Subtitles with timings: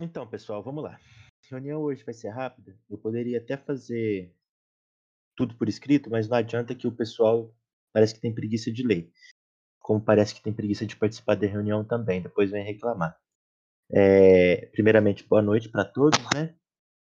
[0.00, 0.94] Então, pessoal, vamos lá.
[0.94, 2.76] A reunião hoje vai ser rápida.
[2.90, 4.34] Eu poderia até fazer
[5.36, 7.54] tudo por escrito, mas não adianta que o pessoal
[7.92, 9.12] parece que tem preguiça de ler.
[9.80, 13.16] Como parece que tem preguiça de participar da reunião também, depois vem reclamar.
[13.90, 16.56] É, primeiramente, boa noite para todos, né?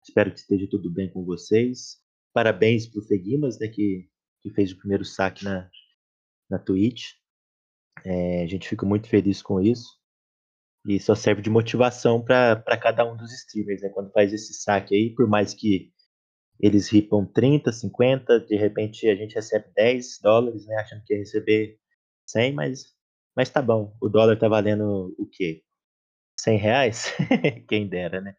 [0.04, 2.02] Espero que esteja tudo bem com vocês.
[2.34, 4.10] Parabéns para o Feguimas, né, que,
[4.42, 5.70] que fez o primeiro saque na,
[6.50, 7.14] na Twitch.
[8.06, 9.98] É, a gente fica muito feliz com isso.
[10.86, 13.90] E só serve de motivação para cada um dos streamers, né?
[13.90, 15.92] Quando faz esse saque aí, por mais que
[16.60, 20.76] eles ripam 30, 50, de repente a gente recebe 10 dólares, né?
[20.76, 21.78] Achando que ia receber
[22.28, 22.94] 100, mas,
[23.36, 23.96] mas tá bom.
[24.02, 25.64] O dólar tá valendo o quê?
[26.40, 27.14] 100 reais?
[27.68, 28.36] Quem dera, né?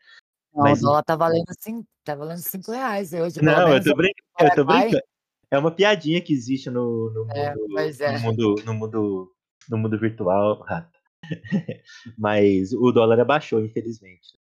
[0.54, 3.42] Não, mas, o dólar tá valendo 5, tá valendo 5 reais hoje.
[3.42, 5.02] Não, eu tô, brincando, eu tô brincando.
[5.50, 8.12] É uma piadinha que existe no, no, é, mundo, é.
[8.12, 9.32] no, mundo, no, mundo,
[9.70, 10.98] no mundo virtual, rato.
[12.18, 14.38] mas o dólar abaixou, infelizmente.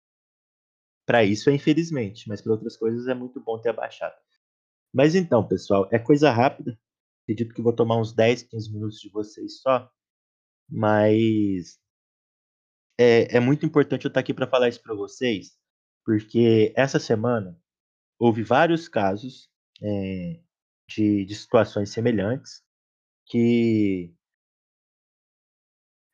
[1.06, 4.16] Para isso é infelizmente, mas para outras coisas é muito bom ter abaixado.
[4.94, 6.80] Mas então, pessoal, é coisa rápida.
[7.24, 9.90] Acredito que vou tomar uns 10, 15 minutos de vocês só.
[10.70, 11.80] Mas
[13.00, 15.58] é, é muito importante eu estar aqui para falar isso para vocês,
[16.06, 17.60] porque essa semana
[18.20, 19.50] houve vários casos
[19.82, 20.40] é,
[20.90, 22.64] de, de situações semelhantes
[23.28, 24.14] que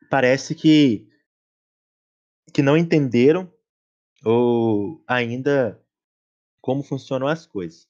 [0.09, 1.07] parece que,
[2.53, 3.51] que não entenderam
[4.23, 5.81] ou ainda
[6.61, 7.87] como funcionam as coisas.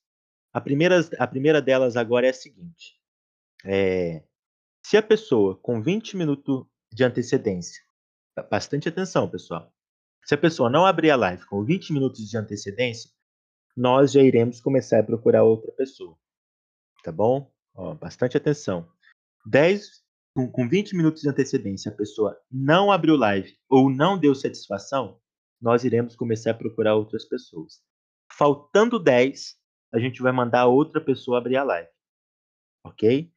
[0.54, 3.00] A primeira, a primeira delas agora é a seguinte:
[3.66, 4.24] é,
[4.86, 7.82] se a pessoa com 20 minutos de antecedência,
[8.50, 9.72] bastante atenção, pessoal.
[10.26, 13.10] Se a pessoa não abrir a live com 20 minutos de antecedência,
[13.76, 16.18] nós já iremos começar a procurar outra pessoa.
[17.04, 17.52] Tá bom?
[17.74, 18.88] Ó, bastante atenção.
[19.46, 20.04] 10
[20.36, 25.20] com, com 20 minutos de antecedência, a pessoa não abriu live ou não deu satisfação,
[25.62, 27.82] nós iremos começar a procurar outras pessoas.
[28.32, 29.56] Faltando 10,
[29.94, 31.90] a gente vai mandar outra pessoa abrir a live.
[32.86, 33.32] Ok?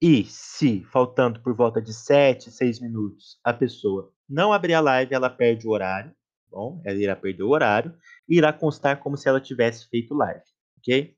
[0.00, 5.14] E se, faltando por volta de 7, 6 minutos, a pessoa não abrir a live,
[5.14, 6.10] ela perde o horário.
[6.10, 6.16] Tá
[6.50, 7.96] bom, ela irá perder o horário
[8.28, 10.44] e irá constar como se ela tivesse feito live.
[10.78, 11.16] Ok?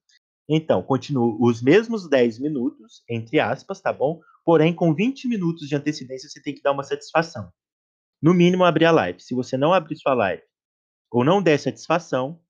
[0.49, 4.21] Então, continuo os mesmos 10 minutos, entre aspas, tá bom?
[4.45, 7.51] Porém, com 20 minutos de antecedência, você tem que dar uma satisfação.
[8.23, 9.21] No mínimo, abrir a live.
[9.21, 10.43] Se você não abrir sua live
[11.11, 12.41] ou não der satisfação,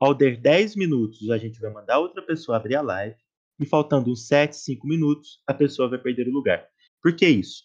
[0.00, 3.16] ao der 10 minutos, a gente vai mandar outra pessoa abrir a live.
[3.60, 6.68] E faltando uns 7, 5 minutos, a pessoa vai perder o lugar.
[7.02, 7.64] Por que isso?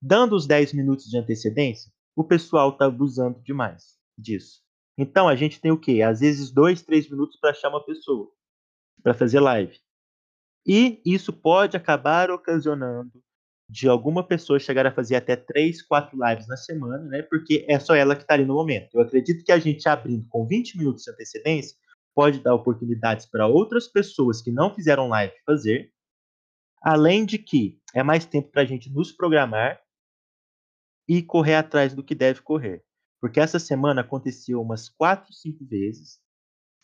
[0.00, 4.62] Dando os 10 minutos de antecedência, o pessoal está abusando demais disso.
[4.96, 6.00] Então, a gente tem o quê?
[6.02, 8.32] Às vezes, 2, 3 minutos para achar uma pessoa
[9.08, 9.80] para fazer live.
[10.66, 13.22] E isso pode acabar ocasionando
[13.70, 17.22] de alguma pessoa chegar a fazer até três, quatro lives na semana, né?
[17.22, 18.90] Porque é só ela que está ali no momento.
[18.94, 21.74] Eu acredito que a gente abrindo com 20 minutos de antecedência
[22.14, 25.90] pode dar oportunidades para outras pessoas que não fizeram live fazer.
[26.82, 29.80] Além de que é mais tempo para a gente nos programar
[31.08, 32.84] e correr atrás do que deve correr.
[33.22, 36.20] Porque essa semana aconteceu umas quatro, cinco vezes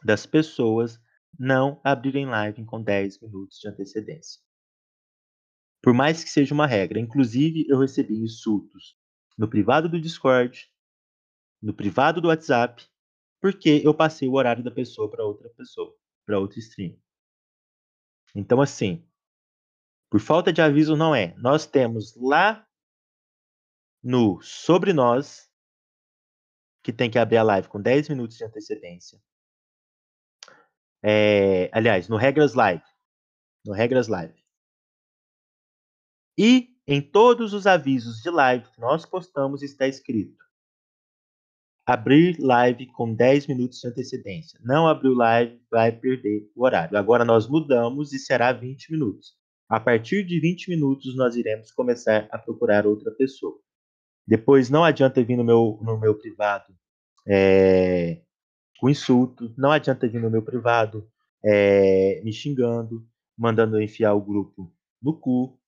[0.02, 0.98] das pessoas
[1.38, 4.40] não abrirem live com 10 minutos de antecedência.
[5.82, 6.98] Por mais que seja uma regra.
[6.98, 8.96] Inclusive, eu recebi insultos
[9.36, 10.70] no privado do Discord,
[11.60, 12.86] no privado do WhatsApp,
[13.40, 15.94] porque eu passei o horário da pessoa para outra pessoa,
[16.24, 16.96] para outro stream.
[18.34, 19.06] Então, assim,
[20.10, 21.34] por falta de aviso, não é.
[21.36, 22.66] Nós temos lá
[24.02, 25.50] no Sobre Nós,
[26.82, 29.20] que tem que abrir a live com 10 minutos de antecedência.
[31.06, 32.82] É, aliás, no Regras Live.
[33.66, 34.34] No Regras Live.
[36.38, 40.42] E em todos os avisos de live que nós postamos está escrito:
[41.86, 44.58] abrir live com 10 minutos de antecedência.
[44.62, 46.96] Não abriu live, vai perder o horário.
[46.96, 49.34] Agora nós mudamos e será 20 minutos.
[49.68, 53.58] A partir de 20 minutos nós iremos começar a procurar outra pessoa.
[54.26, 56.74] Depois não adianta vir no meu, no meu privado
[57.26, 58.22] é,
[58.78, 61.08] com insulto, não adianta vir no meu privado
[61.44, 63.06] é, me xingando,
[63.36, 64.72] mandando eu enfiar o grupo
[65.02, 65.58] no cu,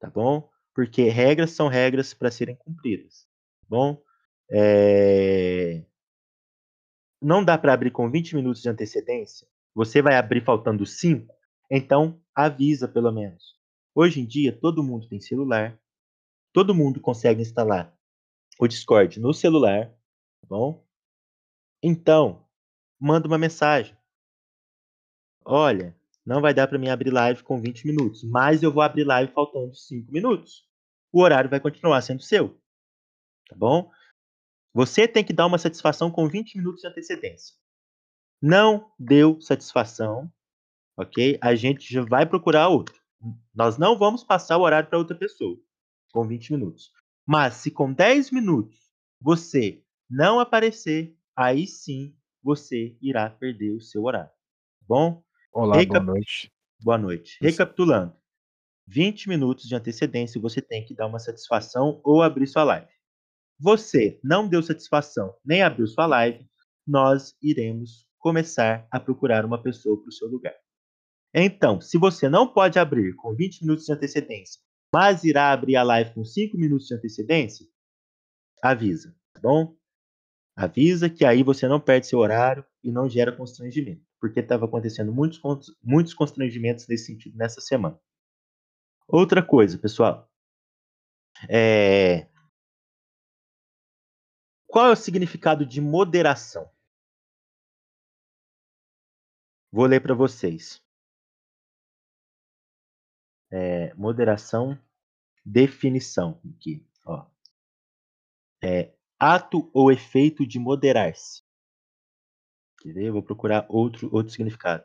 [0.00, 0.48] tá bom?
[0.74, 3.26] Porque regras são regras para serem cumpridas,
[3.60, 4.02] tá bom?
[4.50, 5.84] É...
[7.20, 9.46] Não dá para abrir com 20 minutos de antecedência.
[9.74, 11.34] Você vai abrir faltando 5,
[11.70, 13.56] então avisa pelo menos.
[13.94, 15.78] Hoje em dia todo mundo tem celular,
[16.52, 17.94] todo mundo consegue instalar
[18.58, 20.85] o Discord no celular, tá bom?
[21.88, 22.44] Então,
[22.98, 23.96] manda uma mensagem.
[25.44, 25.96] Olha,
[26.26, 29.32] não vai dar para mim abrir live com 20 minutos, mas eu vou abrir live
[29.32, 30.68] faltando 5 minutos.
[31.12, 32.60] o horário vai continuar sendo seu.
[33.48, 33.88] Tá bom?
[34.74, 37.54] Você tem que dar uma satisfação com 20 minutos de antecedência.
[38.42, 40.28] Não deu satisfação,
[40.96, 41.38] ok?
[41.40, 43.00] A gente já vai procurar outro.
[43.54, 45.56] Nós não vamos passar o horário para outra pessoa
[46.12, 46.90] com 20 minutos.
[47.24, 48.90] Mas se com 10 minutos
[49.20, 54.30] você não aparecer, aí sim você irá perder o seu horário.
[54.30, 55.22] Tá bom?
[55.52, 56.00] Olá, Recap...
[56.00, 56.52] boa noite.
[56.80, 57.38] Boa noite.
[57.40, 58.14] Recapitulando.
[58.88, 62.88] 20 minutos de antecedência você tem que dar uma satisfação ou abrir sua live.
[63.58, 66.46] Você não deu satisfação nem abriu sua live,
[66.86, 70.54] nós iremos começar a procurar uma pessoa para o seu lugar.
[71.34, 74.60] Então, se você não pode abrir com 20 minutos de antecedência,
[74.92, 77.66] mas irá abrir a live com 5 minutos de antecedência,
[78.62, 79.76] avisa, tá bom?
[80.56, 85.12] Avisa que aí você não perde seu horário e não gera constrangimento, porque estava acontecendo
[85.12, 85.38] muitos,
[85.82, 88.00] muitos constrangimentos nesse sentido nessa semana.
[89.06, 90.32] Outra coisa, pessoal.
[91.48, 92.26] É...
[94.66, 96.70] Qual é o significado de moderação?
[99.70, 100.82] Vou ler para vocês.
[103.50, 104.76] É, moderação,
[105.44, 107.26] definição aqui, ó.
[108.62, 111.42] É, ato ou efeito de moderar-se.
[113.10, 114.84] Vou procurar outro, outro significado.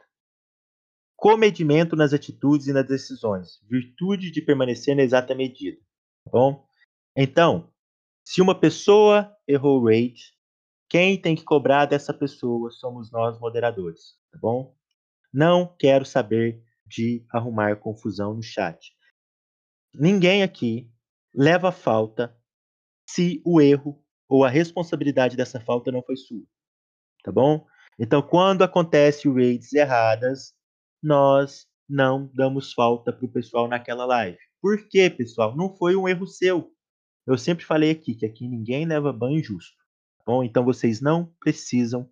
[1.16, 3.60] Comedimento nas atitudes e nas decisões.
[3.70, 5.78] Virtude de permanecer na exata medida.
[6.26, 6.66] Tá bom?
[7.16, 7.72] Então,
[8.24, 10.34] se uma pessoa errou o rate,
[10.90, 14.18] quem tem que cobrar dessa pessoa somos nós, moderadores.
[14.32, 14.76] Tá bom?
[15.32, 18.94] Não quero saber de arrumar confusão no chat.
[19.94, 20.92] Ninguém aqui
[21.34, 22.36] leva falta
[23.08, 24.01] se o erro
[24.32, 26.42] ou a responsabilidade dessa falta não foi sua.
[27.22, 27.66] Tá bom?
[28.00, 30.54] Então, quando acontece raids erradas,
[31.04, 34.38] nós não damos falta para o pessoal naquela live.
[34.62, 35.54] Por quê, pessoal?
[35.54, 36.72] Não foi um erro seu.
[37.28, 39.76] Eu sempre falei aqui que aqui ninguém leva banho justo.
[40.20, 40.42] Tá bom?
[40.46, 42.10] Então vocês não precisam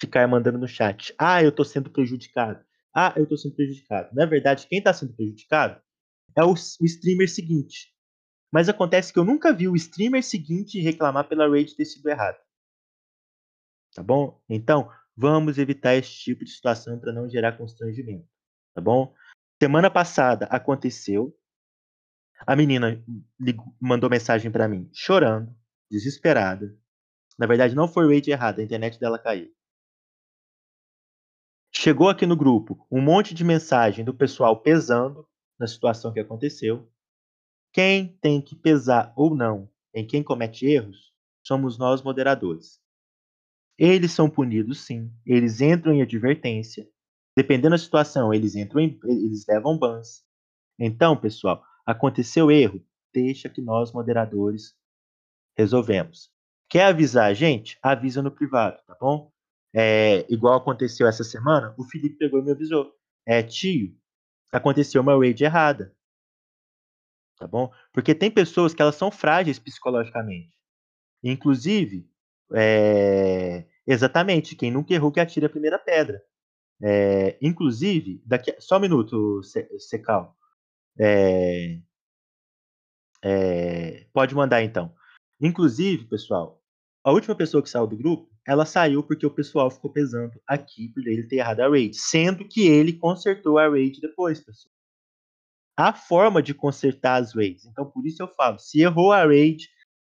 [0.00, 1.14] ficar mandando no chat.
[1.16, 2.64] Ah, eu estou sendo prejudicado.
[2.92, 4.12] Ah, eu estou sendo prejudicado.
[4.12, 5.80] Na verdade, quem está sendo prejudicado
[6.36, 7.94] é o, o, streamer seguinte.
[8.52, 12.38] Mas acontece que eu nunca vi o streamer seguinte reclamar pela raid ter sido errado.
[13.94, 14.42] Tá bom?
[14.48, 18.28] Então, vamos evitar esse tipo de situação para não gerar constrangimento.
[18.74, 19.14] Tá bom?
[19.62, 21.36] Semana passada aconteceu.
[22.46, 23.04] A menina
[23.78, 25.54] mandou mensagem para mim chorando,
[25.90, 26.74] desesperada.
[27.38, 29.52] Na verdade, não foi raid errada, a internet dela caiu.
[31.72, 36.90] Chegou aqui no grupo um monte de mensagem do pessoal pesando na situação que aconteceu.
[37.72, 41.12] Quem tem que pesar ou não em quem comete erros
[41.42, 42.80] somos nós moderadores.
[43.78, 46.88] Eles são punidos sim, eles entram em advertência.
[47.36, 50.24] Dependendo da situação, eles entram em, eles levam bans.
[50.78, 54.74] Então, pessoal, aconteceu erro, deixa que nós moderadores
[55.56, 56.30] resolvemos.
[56.68, 57.78] Quer avisar a gente?
[57.82, 59.32] Avisa no privado, tá bom?
[59.74, 62.92] É, igual aconteceu essa semana, o Felipe pegou e me avisou.
[63.26, 63.96] É, tio,
[64.52, 65.94] aconteceu uma raid errada.
[67.40, 67.72] Tá bom?
[67.90, 70.54] Porque tem pessoas que elas são frágeis psicologicamente.
[71.24, 72.06] Inclusive,
[72.52, 76.22] é, exatamente, quem nunca errou que atira a primeira pedra.
[76.82, 79.40] É, inclusive, daqui só um minuto,
[79.78, 80.36] Secal.
[80.98, 81.80] É,
[83.22, 84.94] é, pode mandar então.
[85.40, 86.62] Inclusive, pessoal,
[87.02, 90.88] a última pessoa que saiu do grupo ela saiu porque o pessoal ficou pesando aqui
[90.88, 94.69] por ele ter errado a raid, sendo que ele consertou a raid depois, pessoal.
[95.80, 97.64] A forma de consertar as raids.
[97.64, 99.66] Então, por isso eu falo, se errou a raid,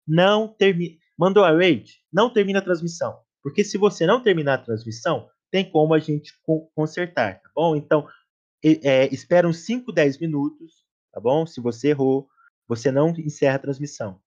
[0.07, 4.63] não termina, mandou a raid, não termina a transmissão, porque se você não terminar a
[4.63, 6.33] transmissão, tem como a gente
[6.73, 7.75] consertar, tá bom?
[7.75, 8.07] Então,
[8.63, 11.45] é, espera uns 5, 10 minutos, tá bom?
[11.45, 12.29] Se você errou,
[12.65, 14.21] você não encerra a transmissão.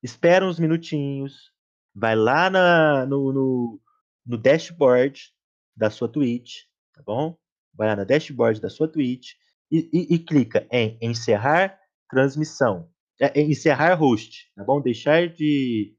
[0.00, 1.52] Espera uns minutinhos,
[1.92, 3.80] vai lá na, no, no,
[4.24, 5.32] no dashboard
[5.74, 6.60] da sua Twitch,
[6.94, 7.36] tá bom?
[7.74, 9.32] Vai lá na dashboard da sua Twitch
[9.70, 12.88] e, e, e clica em encerrar transmissão,
[13.20, 14.80] é, encerrar host, tá bom?
[14.80, 15.94] Deixar de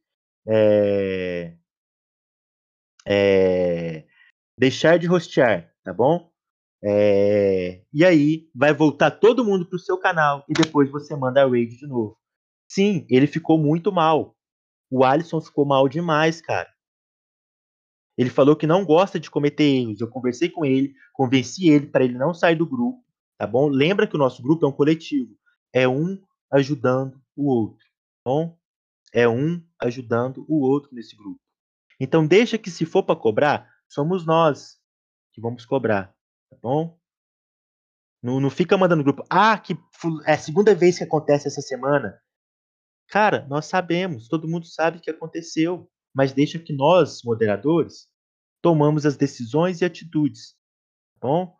[0.47, 1.55] é,
[3.07, 4.05] é,
[4.57, 6.29] deixar de hostear, tá bom?
[6.83, 11.43] É, e aí vai voltar todo mundo para o seu canal e depois você manda
[11.43, 12.17] a raid de novo.
[12.67, 14.35] Sim, ele ficou muito mal.
[14.89, 16.69] O Alisson ficou mal demais, cara.
[18.17, 20.01] Ele falou que não gosta de cometer erros.
[20.01, 23.03] Eu conversei com ele, convenci ele para ele não sair do grupo,
[23.41, 23.69] tá bom?
[23.69, 25.35] Lembra que o nosso grupo é um coletivo.
[25.73, 26.21] É um
[26.51, 28.55] ajudando o outro, tá bom?
[29.11, 31.41] É um ajudando o outro nesse grupo.
[31.99, 34.79] Então deixa que se for para cobrar, somos nós
[35.33, 36.15] que vamos cobrar,
[36.51, 36.99] tá bom?
[38.21, 39.25] Não, não fica mandando grupo.
[39.27, 39.73] Ah, que
[40.27, 42.21] é a segunda vez que acontece essa semana.
[43.07, 48.07] Cara, nós sabemos, todo mundo sabe que aconteceu, mas deixa que nós, moderadores,
[48.61, 50.55] tomamos as decisões e atitudes,
[51.15, 51.59] tá bom?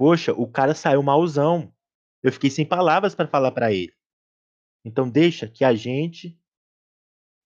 [0.00, 1.70] Poxa, o cara saiu malzão.
[2.22, 3.92] Eu fiquei sem palavras para falar para ele.
[4.82, 6.40] Então deixa que a gente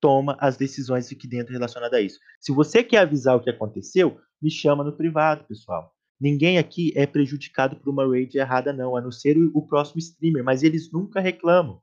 [0.00, 2.20] toma as decisões aqui dentro relacionadas a isso.
[2.38, 5.92] Se você quer avisar o que aconteceu, me chama no privado, pessoal.
[6.20, 9.98] Ninguém aqui é prejudicado por uma raid errada, não, a não ser o, o próximo
[9.98, 11.82] streamer, mas eles nunca reclamam.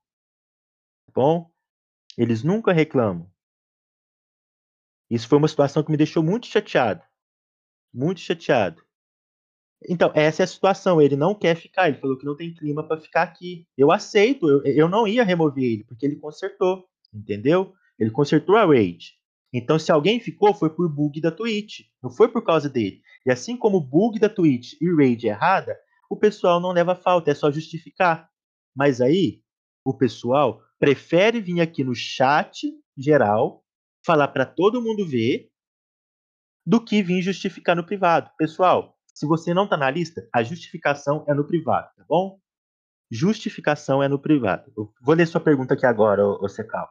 [1.05, 1.51] Tá bom?
[2.17, 3.29] Eles nunca reclamam.
[5.09, 7.03] Isso foi uma situação que me deixou muito chateado.
[7.93, 8.81] Muito chateado.
[9.89, 11.01] Então, essa é a situação.
[11.01, 11.87] Ele não quer ficar.
[11.87, 13.65] Ele falou que não tem clima para ficar aqui.
[13.77, 14.47] Eu aceito.
[14.47, 16.85] Eu, eu não ia remover ele, porque ele consertou.
[17.13, 17.73] Entendeu?
[17.99, 19.13] Ele consertou a raid.
[19.53, 21.81] Então, se alguém ficou, foi por bug da Twitch.
[22.01, 23.01] Não foi por causa dele.
[23.25, 25.77] E assim como bug da Twitch e raid errada,
[26.09, 28.29] o pessoal não leva falta, é só justificar.
[28.75, 29.41] Mas aí,
[29.85, 33.63] o pessoal prefere vir aqui no chat geral,
[34.05, 35.49] falar para todo mundo ver,
[36.65, 38.31] do que vir justificar no privado.
[38.37, 42.39] Pessoal, se você não está na lista, a justificação é no privado, tá bom?
[43.11, 44.73] Justificação é no privado.
[44.75, 46.89] Eu vou ler sua pergunta aqui agora, ô, Secal.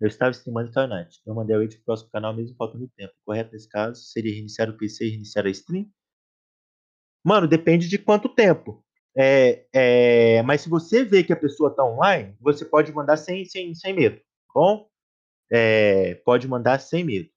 [0.00, 1.20] Eu estava streamando internet.
[1.26, 3.12] Eu mandei o para o próximo canal mesmo faltando tempo.
[3.24, 4.00] Correto nesse caso?
[4.00, 5.90] Seria reiniciar o PC e reiniciar a stream?
[7.24, 8.84] Mano, depende de quanto tempo.
[9.18, 13.44] É, é, mas se você vê que a pessoa está online, você pode mandar sem,
[13.44, 14.88] sem, sem medo, tá bom?
[15.50, 17.28] É, pode mandar sem medo,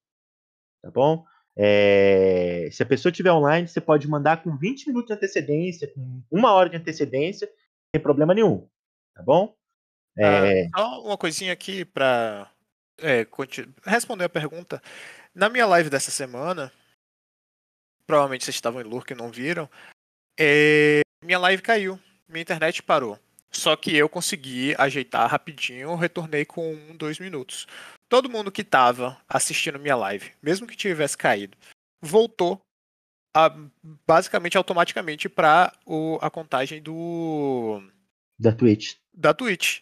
[0.84, 1.25] tá bom?
[1.55, 6.22] É, se a pessoa estiver online, você pode mandar com 20 minutos de antecedência, com
[6.31, 7.50] uma hora de antecedência,
[7.95, 8.67] sem problema nenhum,
[9.13, 9.55] tá bom?
[10.17, 10.65] É...
[10.74, 12.50] Ah, só uma coisinha aqui para
[12.98, 13.27] é,
[13.86, 14.81] responder a pergunta.
[15.33, 16.72] Na minha live dessa semana,
[18.05, 19.69] provavelmente vocês estavam em lurk e não viram,
[20.39, 23.19] é, minha live caiu, minha internet parou.
[23.51, 27.67] Só que eu consegui ajeitar rapidinho, retornei com um, dois minutos.
[28.13, 31.58] Todo mundo que estava assistindo minha live, mesmo que tivesse caído,
[32.00, 32.62] voltou
[33.36, 33.51] a,
[34.05, 35.74] basicamente automaticamente para
[36.22, 37.82] a contagem do
[38.38, 38.98] da Twitch.
[39.12, 39.79] Da Twitch.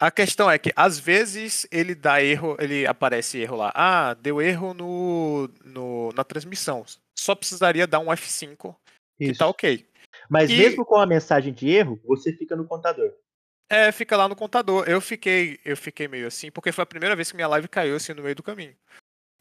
[0.00, 3.72] A questão é que às vezes ele dá erro, ele aparece erro lá.
[3.74, 6.84] Ah, deu erro no, no na transmissão.
[7.18, 8.76] Só precisaria dar um F5
[9.18, 9.32] Isso.
[9.32, 9.84] que tá ok.
[10.30, 10.56] Mas e...
[10.56, 13.12] mesmo com a mensagem de erro, você fica no contador.
[13.70, 14.88] É, fica lá no contador.
[14.88, 17.96] Eu fiquei, eu fiquei meio assim, porque foi a primeira vez que minha live caiu
[17.96, 18.74] assim no meio do caminho.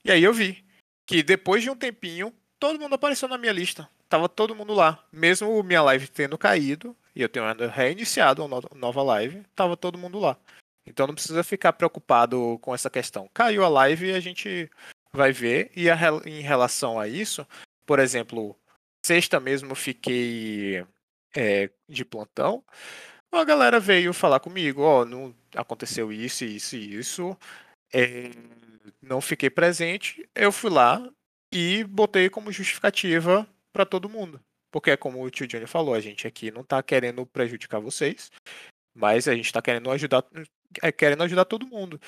[0.04, 0.66] E aí eu vi
[1.06, 3.90] que depois de um tempinho, todo mundo apareceu na minha lista.
[4.10, 5.04] Tava todo mundo lá.
[5.12, 10.20] Mesmo minha live tendo caído, e eu tenho reiniciado uma nova live, tava todo mundo
[10.20, 10.38] lá.
[10.86, 13.30] Então não precisa ficar preocupado com essa questão.
[13.34, 14.70] Caiu a live e a gente
[15.12, 15.72] vai ver.
[15.76, 17.46] E a, em relação a isso,
[17.86, 18.56] por exemplo,
[19.06, 20.86] sexta mesmo fiquei
[21.36, 22.64] é, de plantão.
[23.32, 27.38] A galera veio falar comigo, ó, oh, não aconteceu isso, isso e isso.
[27.94, 28.32] É,
[29.02, 30.28] não fiquei presente.
[30.34, 31.08] Eu fui lá
[31.54, 34.42] e botei como justificativa para todo mundo.
[34.72, 38.32] Porque é como o tio Johnny falou, a gente aqui não tá querendo prejudicar vocês,
[38.96, 40.24] mas a gente tá querendo ajudar,
[40.82, 42.00] é, querendo ajudar todo mundo.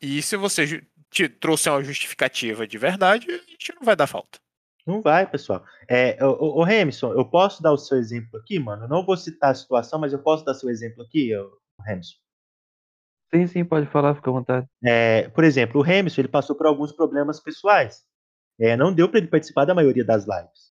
[0.00, 4.38] E se você te trouxe uma justificativa de verdade, a gente não vai dar falta.
[4.86, 5.64] Não vai, pessoal.
[5.88, 8.84] É, o, o Remson, eu posso dar o seu exemplo aqui, mano?
[8.84, 11.32] Eu não vou citar a situação, mas eu posso dar seu exemplo aqui,
[11.84, 12.16] Remson?
[13.34, 14.66] Sim, sim, pode falar, fica à vontade.
[14.84, 18.04] É, por exemplo, o Remson, ele passou por alguns problemas pessoais.
[18.58, 20.72] É, não deu para ele participar da maioria das lives.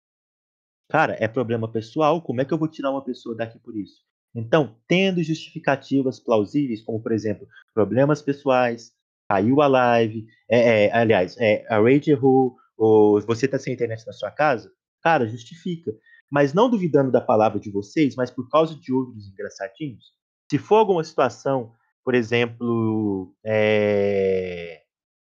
[0.90, 4.06] Cara, é problema pessoal, como é que eu vou tirar uma pessoa daqui por isso?
[4.34, 8.94] Então, tendo justificativas plausíveis, como por exemplo, problemas pessoais,
[9.30, 14.06] caiu a live, é, é, aliás, é, a Rage errou, ou você está sem internet
[14.06, 15.92] na sua casa, cara, justifica.
[16.30, 20.14] Mas não duvidando da palavra de vocês, mas por causa de outros engraçadinhos,
[20.50, 24.84] se for alguma situação, por exemplo, é,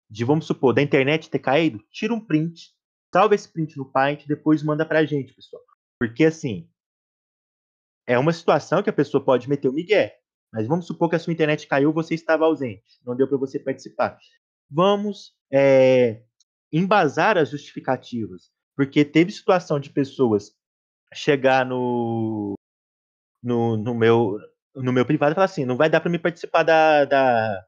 [0.08, 2.75] de vamos supor, da internet ter caído, tira um print,
[3.12, 5.62] salva esse print no Paint e depois manda pra gente, pessoal.
[5.99, 6.68] Porque assim,
[8.06, 10.18] é uma situação que a pessoa pode meter o migué.
[10.52, 13.58] Mas vamos supor que a sua internet caiu, você estava ausente, não deu para você
[13.58, 14.18] participar.
[14.70, 16.22] Vamos é,
[16.73, 20.57] embasar as justificativas, porque teve situação de pessoas
[21.12, 22.55] chegar no,
[23.43, 24.38] no, no meu
[24.75, 27.67] no meu privado e falar assim, não vai dar para me participar da, da,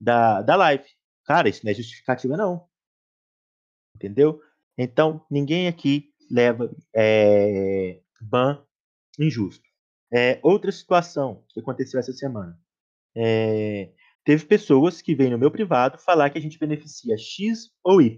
[0.00, 0.88] da, da live.
[1.24, 2.66] Cara, isso não é justificativa não.
[3.94, 4.40] Entendeu?
[4.78, 8.64] Então, ninguém aqui leva é, ban
[9.18, 9.64] injusto.
[10.12, 12.58] É, outra situação que aconteceu essa semana.
[13.14, 13.92] É,
[14.24, 18.16] teve pessoas que vêm no meu privado falar que a gente beneficia X ou Y.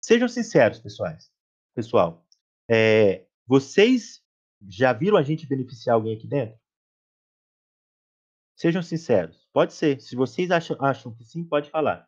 [0.00, 1.30] Sejam sinceros, pessoais.
[1.74, 2.24] Pessoal,
[2.68, 4.22] é, vocês
[4.68, 6.58] já viram a gente beneficiar alguém aqui dentro?
[8.56, 9.48] Sejam sinceros.
[9.52, 10.00] Pode ser.
[10.00, 12.06] Se vocês acham, acham que sim, pode falar.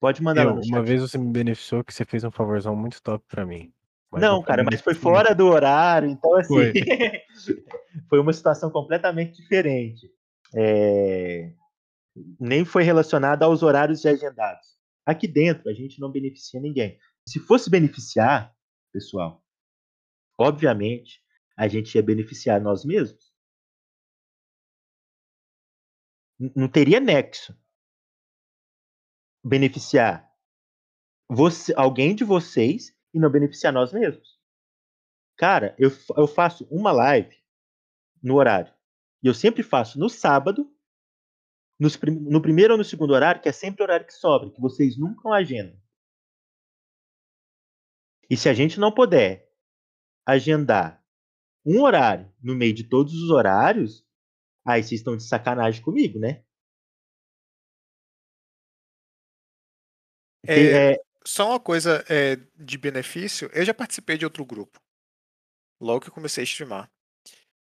[0.00, 3.02] Pode mandar Eu, lá uma vez você me beneficiou que você fez um favorzão muito
[3.02, 3.72] top pra mim.
[4.10, 6.54] Mas Não, cara, mas foi fora do horário, então assim.
[6.54, 6.72] Foi.
[8.08, 10.10] foi uma situação completamente diferente.
[10.54, 11.52] É,
[12.38, 14.76] Nem foi relacionada aos horários agendados.
[15.04, 16.98] Aqui dentro, a gente não beneficia ninguém.
[17.28, 18.56] Se fosse beneficiar,
[18.92, 19.44] pessoal,
[20.38, 21.22] obviamente,
[21.56, 23.34] a gente ia beneficiar nós mesmos.
[26.54, 27.56] Não teria nexo
[29.44, 30.30] beneficiar
[31.28, 34.38] você, alguém de vocês e não beneficiar nós mesmos.
[35.36, 37.36] Cara, eu, eu faço uma live
[38.22, 38.72] no horário.
[39.22, 40.70] E eu sempre faço no sábado,
[41.78, 44.60] nos no primeiro ou no segundo horário, que é sempre o horário que sobra, que
[44.60, 45.80] vocês nunca agendam.
[48.28, 49.48] E se a gente não puder
[50.26, 51.02] agendar
[51.64, 54.04] um horário no meio de todos os horários,
[54.64, 56.44] aí vocês estão de sacanagem comigo, né?
[60.46, 64.80] É, é, Só uma coisa é, de benefício, eu já participei de outro grupo.
[65.80, 66.90] Logo que eu comecei a streamar.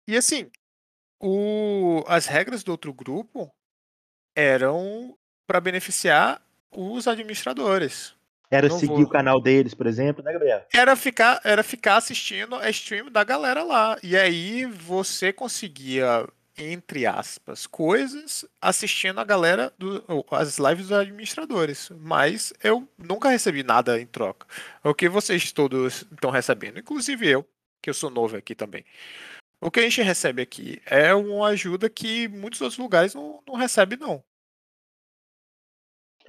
[0.08, 0.50] E assim,
[1.20, 3.54] o, as regras do outro grupo
[4.36, 8.17] eram para beneficiar os administradores.
[8.50, 9.04] Era não seguir vou.
[9.04, 10.66] o canal deles, por exemplo, né, Gabriel?
[10.74, 13.98] Era ficar, era ficar assistindo a stream da galera lá.
[14.02, 16.26] E aí você conseguia,
[16.58, 21.90] entre aspas, coisas assistindo a galera, do, as lives dos administradores.
[22.00, 24.48] Mas eu nunca recebi nada em troca.
[24.84, 27.46] O que vocês todos estão recebendo, inclusive eu,
[27.82, 28.86] que eu sou novo aqui também.
[29.60, 33.56] O que a gente recebe aqui é uma ajuda que muitos outros lugares não, não
[33.56, 34.24] recebem, não.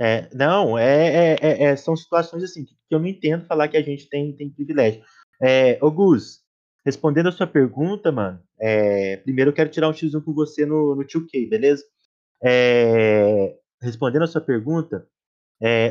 [0.01, 3.77] É, não, é, é- é- é- são situações assim que eu não entendo falar que
[3.77, 5.03] a gente tem, tem privilégio.
[5.43, 6.41] É, ô Gus,
[6.85, 10.95] respondendo a sua pergunta, mano, é, primeiro eu quero tirar um X1 com você no,
[10.95, 11.85] no 2K, beleza?
[12.43, 15.07] É, respondendo a sua pergunta,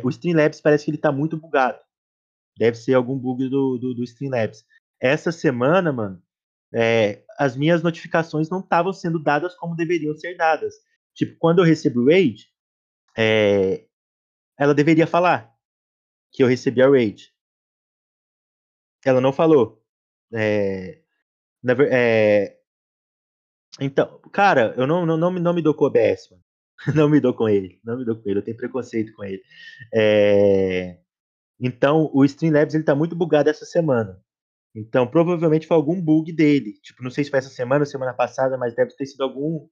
[0.04, 1.80] o Streamlabs parece que ele tá muito bugado.
[2.58, 4.64] Deve ser algum bug do, do, do Streamlabs.
[5.02, 6.22] Essa semana, mano,
[7.38, 10.74] as minhas notificações não estavam sendo dadas como deveriam ser dadas.
[11.14, 12.48] Tipo, quando eu recebo o raid,
[13.18, 13.87] é,
[14.58, 15.54] ela deveria falar
[16.32, 17.34] que eu recebi a raid.
[19.06, 19.84] Ela não falou.
[20.34, 21.02] É,
[21.64, 22.58] na é,
[23.80, 26.44] então, cara, eu não, não, não, me, não me dou com o OBS, mano.
[26.96, 27.80] Não me dou com ele.
[27.84, 28.38] Não me dou com ele.
[28.40, 29.42] Eu tenho preconceito com ele.
[29.92, 31.00] É,
[31.60, 34.22] então, o Streamlabs ele tá muito bugado essa semana.
[34.76, 36.74] Então, provavelmente foi algum bug dele.
[36.82, 39.68] Tipo, não sei se foi essa semana ou semana passada, mas deve ter sido algum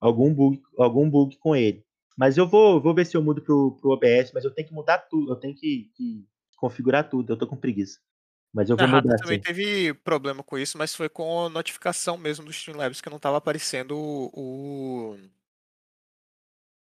[0.00, 1.85] algum bug, algum bug com ele.
[2.16, 4.74] Mas eu vou, vou ver se eu mudo pro, pro OBS, mas eu tenho que
[4.74, 6.26] mudar tudo, eu tenho que, que
[6.56, 8.00] configurar tudo, eu tô com preguiça.
[8.54, 9.42] Mas eu vou Rata mudar também sim.
[9.42, 13.36] teve problema com isso, mas foi com a notificação mesmo do Streamlabs que não tava
[13.36, 15.18] aparecendo o.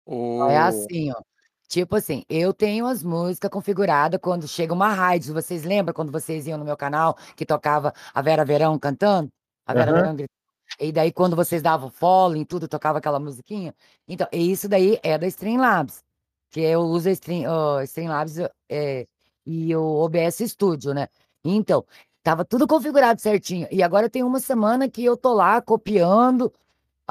[0.05, 0.49] O.
[0.51, 1.21] É assim, ó.
[1.69, 5.33] Tipo assim, eu tenho as músicas configuradas quando chega uma rádio.
[5.33, 9.31] Vocês lembram quando vocês iam no meu canal que tocava a Vera Verão cantando?
[9.65, 10.03] A Vera Aham.
[10.03, 10.42] Verão gritando.
[10.81, 13.75] E daí, quando vocês davam follow em tudo, tocava aquela musiquinha.
[14.09, 16.05] Então, isso daí é da Streamlabs.
[16.51, 18.37] Que eu uso a Stream, ó, Streamlabs
[18.71, 19.07] é,
[19.47, 21.09] e o OBS Studio, né?
[21.45, 21.85] Então,
[22.23, 23.67] tava tudo configurado certinho.
[23.71, 26.53] E agora tem uma semana que eu tô lá copiando,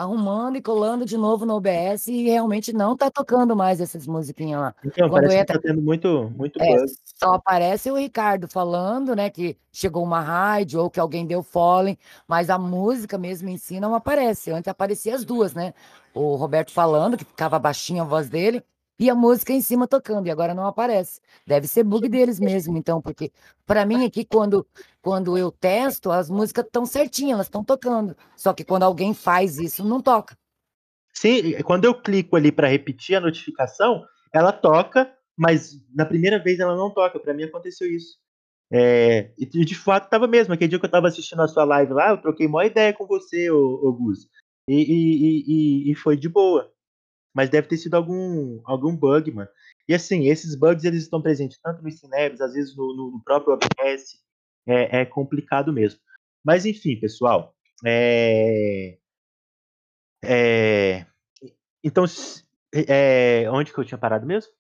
[0.02, 4.60] arrumando e colando de novo no OBS e realmente não tá tocando mais essas musiquinhas
[4.62, 4.76] lá.
[4.84, 6.92] Então, Quando parece entra- que tá tendo muito, muito É, bug.
[7.18, 11.96] só aparece o Ricardo falando, né, que chegou uma rádio ou que alguém deu follow,
[12.28, 14.52] mas a música mesmo em si não aparece.
[14.52, 15.74] Antes aparecia as duas, né?
[16.14, 18.64] O Roberto falando, que ficava baixinha a voz dele,
[19.02, 21.20] e a música em cima tocando, e agora não aparece.
[21.48, 23.32] Deve ser bug deles mesmo, então, porque
[23.66, 24.64] para mim aqui, quando,
[25.02, 28.16] quando eu testo, as músicas estão certinhas, elas estão tocando.
[28.38, 30.38] Só que quando alguém faz isso, não toca.
[31.12, 36.60] Sim, quando eu clico ali para repetir a notificação, ela toca, mas na primeira vez
[36.60, 37.20] ela não toca.
[37.20, 38.20] Para mim aconteceu isso.
[38.72, 40.54] É, e de fato tava mesmo.
[40.54, 43.08] Aquele dia que eu tava assistindo a sua live lá, eu troquei uma ideia com
[43.08, 44.30] você, ô, ô Gus.
[44.68, 46.72] E, e, e, e- e foi de boa.
[47.34, 49.50] Mas deve ter sido algum, algum bug, mano.
[49.88, 53.54] E assim, esses bugs eles estão presentes tanto no Cinebs, às vezes no, no- próprio
[53.56, 54.20] OBS.
[54.68, 56.00] É, é complicado mesmo.
[56.44, 57.56] Mas enfim, pessoal.
[57.86, 58.98] É,
[60.24, 61.06] é,
[61.84, 62.06] então,
[62.74, 64.52] é, onde que eu tinha parado mesmo?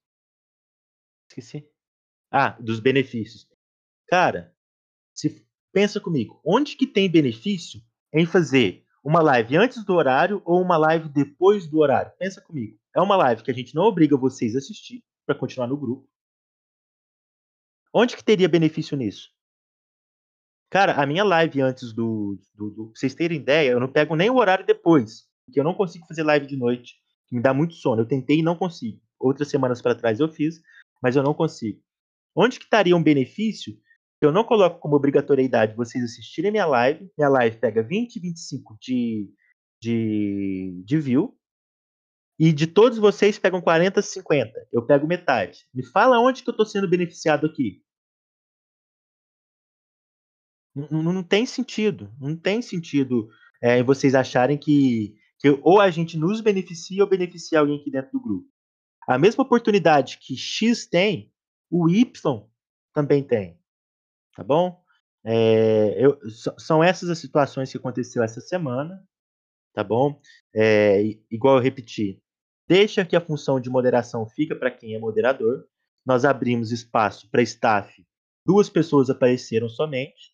[1.29, 1.67] Esqueci.
[2.31, 3.47] Ah, dos benefícios.
[4.10, 4.55] Cara,
[5.13, 7.81] se pensa comigo, onde que tem benefício
[8.13, 12.11] em fazer uma live antes do horário ou uma live depois do horário?
[12.19, 12.77] Pensa comigo.
[12.95, 16.07] É uma live que a gente não obriga vocês a assistir para continuar no grupo.
[17.93, 19.29] Onde que teria benefício nisso?
[20.69, 24.29] Cara, a minha live antes do, do, do- vocês terem ideia, eu não pego nem
[24.29, 26.95] o horário depois, porque eu não consigo fazer live de noite.
[27.27, 28.01] que me dá muito sono.
[28.01, 29.01] Eu tentei e não consigo.
[29.19, 30.61] Outras semanas para trás eu fiz,
[31.01, 31.81] mas eu não consigo.
[32.35, 33.77] Onde que estaria um benefício
[34.21, 37.12] eu não coloco como obrigatoriedade vocês assistirem minha live.
[37.17, 39.34] Minha live pega 20, 25 de,
[39.81, 41.36] de, de view.
[42.39, 44.67] E de todos vocês pegam 40, 50.
[44.71, 45.65] Eu pego metade.
[45.73, 47.84] Me fala onde que eu estou sendo beneficiado aqui.
[50.73, 52.13] Não, não, tem sentido.
[52.19, 53.27] Não tem sentido
[53.62, 58.12] é, vocês acharem que, que ou a gente nos beneficia ou beneficia alguém aqui dentro
[58.12, 58.47] do grupo.
[59.07, 61.34] A mesma oportunidade que X tem,
[61.69, 62.47] o Y
[62.93, 63.61] também tem.
[64.36, 64.82] Tá bom?
[65.24, 66.17] É, eu,
[66.58, 69.04] são essas as situações que aconteceu essa semana.
[69.74, 70.20] Tá bom?
[70.54, 72.22] É, igual eu repeti,
[72.67, 75.65] deixa que a função de moderação fica para quem é moderador.
[76.06, 78.06] Nós abrimos espaço para staff.
[78.46, 80.34] Duas pessoas apareceram somente.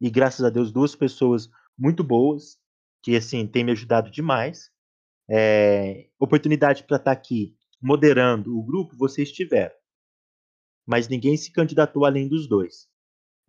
[0.00, 2.58] E graças a Deus, duas pessoas muito boas,
[3.02, 4.70] que assim, têm me ajudado demais.
[5.28, 9.74] É, oportunidade para estar tá aqui moderando o grupo, vocês tiveram.
[10.86, 12.88] Mas ninguém se candidatou além dos dois.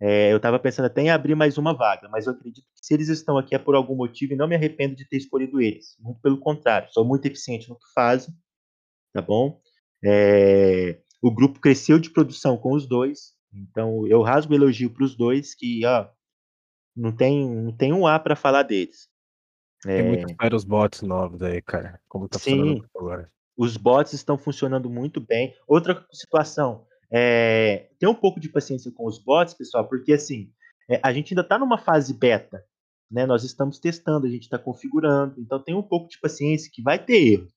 [0.00, 2.92] É, eu estava pensando até em abrir mais uma vaga, mas eu acredito que se
[2.92, 5.96] eles estão aqui é por algum motivo e não me arrependo de ter escolhido eles.
[5.98, 8.34] Muito pelo contrário, sou muito eficiente no que fazem,
[9.12, 9.58] tá bom?
[10.04, 15.16] É, o grupo cresceu de produção com os dois, então eu rasgo elogio para os
[15.16, 16.08] dois que, ó,
[16.94, 19.08] não tem, não tem um A para falar deles.
[19.86, 19.96] É...
[19.96, 23.32] Tem muitos para os bots novos aí, cara, como tá Sim, funcionando agora.
[23.56, 25.54] Os bots estão funcionando muito bem.
[25.66, 30.50] Outra situação, é, ter um pouco de paciência com os bots, pessoal, porque assim,
[30.88, 32.64] é, a gente ainda está numa fase beta,
[33.10, 33.26] né?
[33.26, 37.02] Nós estamos testando, a gente está configurando, então tem um pouco de paciência que vai
[37.02, 37.48] ter erro.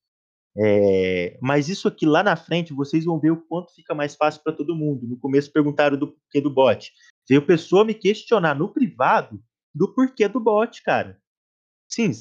[0.58, 4.42] É, mas isso aqui lá na frente vocês vão ver o quanto fica mais fácil
[4.44, 5.08] para todo mundo.
[5.08, 6.92] No começo perguntaram do porquê do bot.
[7.28, 9.42] Veio pessoa me questionar no privado
[9.74, 11.22] do porquê do bot, cara.
[11.88, 12.12] Sim.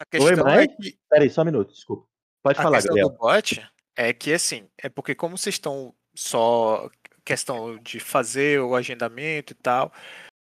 [0.00, 0.98] A questão Oi, é que.
[1.08, 2.09] Peraí, só um minuto, desculpa.
[2.42, 3.10] Pode a falar, questão Gabriel.
[3.10, 6.90] do bot é que, assim, é porque como vocês estão só
[7.24, 9.92] questão de fazer o agendamento e tal,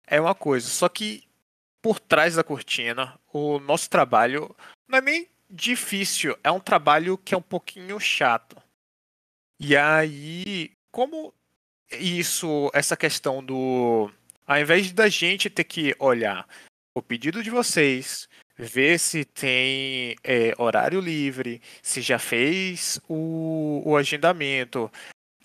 [0.07, 0.67] é uma coisa.
[0.67, 1.27] Só que
[1.81, 4.55] por trás da cortina, o nosso trabalho
[4.87, 8.61] não é nem difícil, é um trabalho que é um pouquinho chato.
[9.59, 11.33] E aí, como
[11.91, 14.11] isso, essa questão do.
[14.45, 16.47] Ao invés da gente ter que olhar
[16.95, 18.27] o pedido de vocês,
[18.59, 24.91] ver se tem é, horário livre, se já fez o, o, agendamento.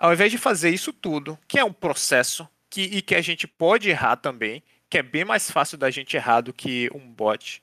[0.00, 3.46] Ao invés de fazer isso tudo, que é um processo que, e que a gente
[3.46, 7.62] pode errar também, que é bem mais fácil da gente errar do que um bot,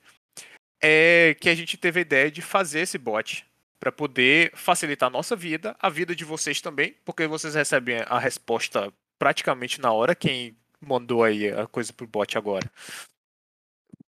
[0.82, 3.46] é que a gente teve a ideia de fazer esse bot
[3.78, 8.18] para poder facilitar a nossa vida, a vida de vocês também, porque vocês recebem a
[8.18, 12.68] resposta praticamente na hora, quem mandou aí a coisa pro bot agora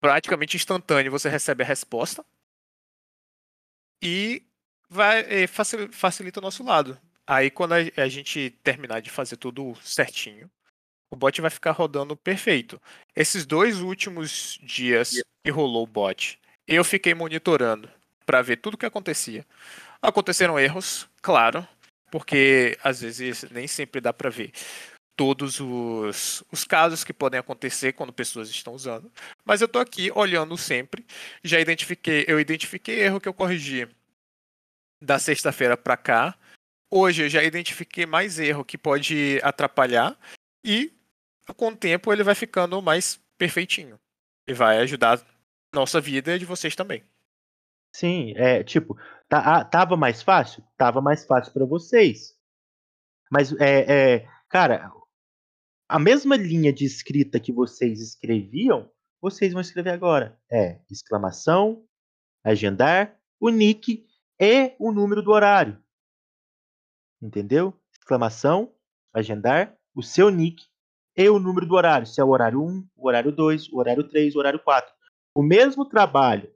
[0.02, 2.26] praticamente instantâneo, você recebe a resposta
[4.02, 4.44] e
[4.90, 5.48] vai
[5.92, 7.00] facilita o nosso lado.
[7.26, 10.50] Aí quando a, gente terminar de fazer tudo certinho,
[11.10, 12.82] o bot vai ficar rodando perfeito.
[13.16, 15.12] Esses dois últimos dias
[15.44, 17.90] que rolou o bot, eu fiquei monitorando
[18.26, 19.46] para ver tudo o que acontecia.
[20.02, 21.66] Aconteceram erros, claro,
[22.10, 24.52] porque às vezes nem sempre dá para ver
[25.16, 29.12] todos os, os casos que podem acontecer quando pessoas estão usando.
[29.46, 31.06] Mas eu estou aqui olhando sempre.
[31.44, 33.88] Já identifiquei, eu identifiquei erro que eu corrigi
[35.02, 36.36] da sexta-feira para cá.
[36.90, 40.18] Hoje eu já identifiquei mais erro que pode atrapalhar
[40.64, 40.94] e
[41.56, 44.00] com o tempo ele vai ficando mais perfeitinho
[44.48, 45.22] e vai ajudar a
[45.74, 47.04] nossa vida e de vocês também.
[47.94, 48.98] Sim, é tipo,
[49.28, 50.64] tá, tava mais fácil?
[50.78, 52.38] Tava mais fácil para vocês.
[53.30, 54.92] Mas é, é, cara,
[55.92, 60.40] a mesma linha de escrita que vocês escreviam, vocês vão escrever agora.
[60.50, 61.86] É exclamação,
[62.42, 64.08] agendar, o nick
[64.40, 65.78] e o número do horário.
[67.22, 67.78] Entendeu?
[67.92, 68.74] Exclamação,
[69.14, 70.66] agendar, o seu nick
[71.14, 72.08] e o número do horário.
[72.08, 74.96] Se é o horário 1, o horário 2, o horário 3, o horário 4.
[75.36, 76.50] O mesmo trabalho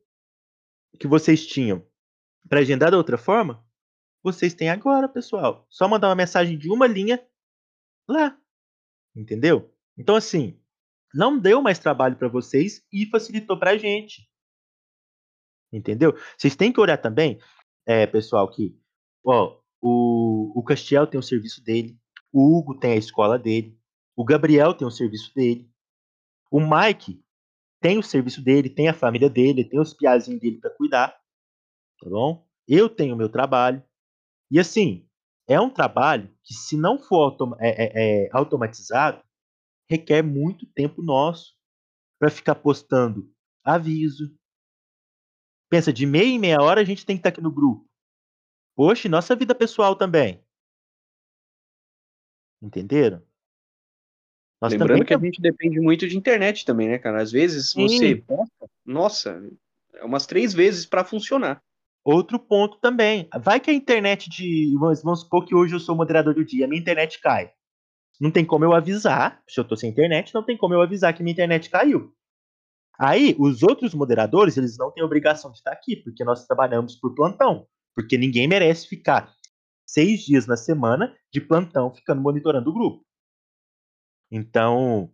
[0.98, 1.86] que vocês tinham
[2.48, 3.62] para agendar da outra forma,
[4.24, 5.68] vocês têm agora, pessoal.
[5.70, 7.22] Só mandar uma mensagem de uma linha
[8.08, 8.40] lá.
[9.16, 9.72] Entendeu?
[9.98, 10.60] Então, assim,
[11.14, 14.30] não deu mais trabalho para vocês e facilitou para a gente.
[15.72, 16.14] Entendeu?
[16.38, 17.40] Vocês têm que olhar também,
[17.86, 18.78] é, pessoal, que
[19.26, 21.98] ó, o, o Castiel tem o serviço dele,
[22.32, 23.80] o Hugo tem a escola dele,
[24.16, 25.70] o Gabriel tem o serviço dele,
[26.52, 27.24] o Mike
[27.82, 31.10] tem o serviço dele, tem a família dele, tem os piazinhos dele para cuidar,
[32.02, 32.48] tá bom?
[32.68, 33.84] Eu tenho o meu trabalho.
[34.50, 35.05] E assim,
[35.48, 39.24] é um trabalho que, se não for é, é, é, automatizado,
[39.90, 41.56] requer muito tempo nosso
[42.20, 43.32] para ficar postando
[43.64, 44.36] aviso.
[45.70, 47.88] Pensa, de meia em meia hora a gente tem que estar aqui no grupo.
[48.76, 50.44] Poxa, nossa vida pessoal também.
[52.62, 53.24] Entenderam?
[54.62, 57.22] Nós Lembrando também que a gente depende muito de internet também, né, cara?
[57.22, 57.88] Às vezes Sim.
[57.88, 59.50] você posta, nossa,
[59.94, 61.62] é umas três vezes pra funcionar.
[62.06, 63.28] Outro ponto também.
[63.42, 64.72] Vai que a internet de.
[64.80, 67.52] Vamos, vamos supor que hoje eu sou moderador do dia, minha internet cai.
[68.22, 69.42] Não tem como eu avisar.
[69.50, 72.14] Se eu tô sem internet, não tem como eu avisar que minha internet caiu.
[73.00, 77.16] Aí, os outros moderadores, eles não têm obrigação de estar aqui, porque nós trabalhamos por
[77.16, 77.68] plantão.
[77.96, 79.34] Porque ninguém merece ficar
[79.86, 83.04] seis dias na semana de plantão ficando monitorando o grupo.
[84.32, 85.12] Então,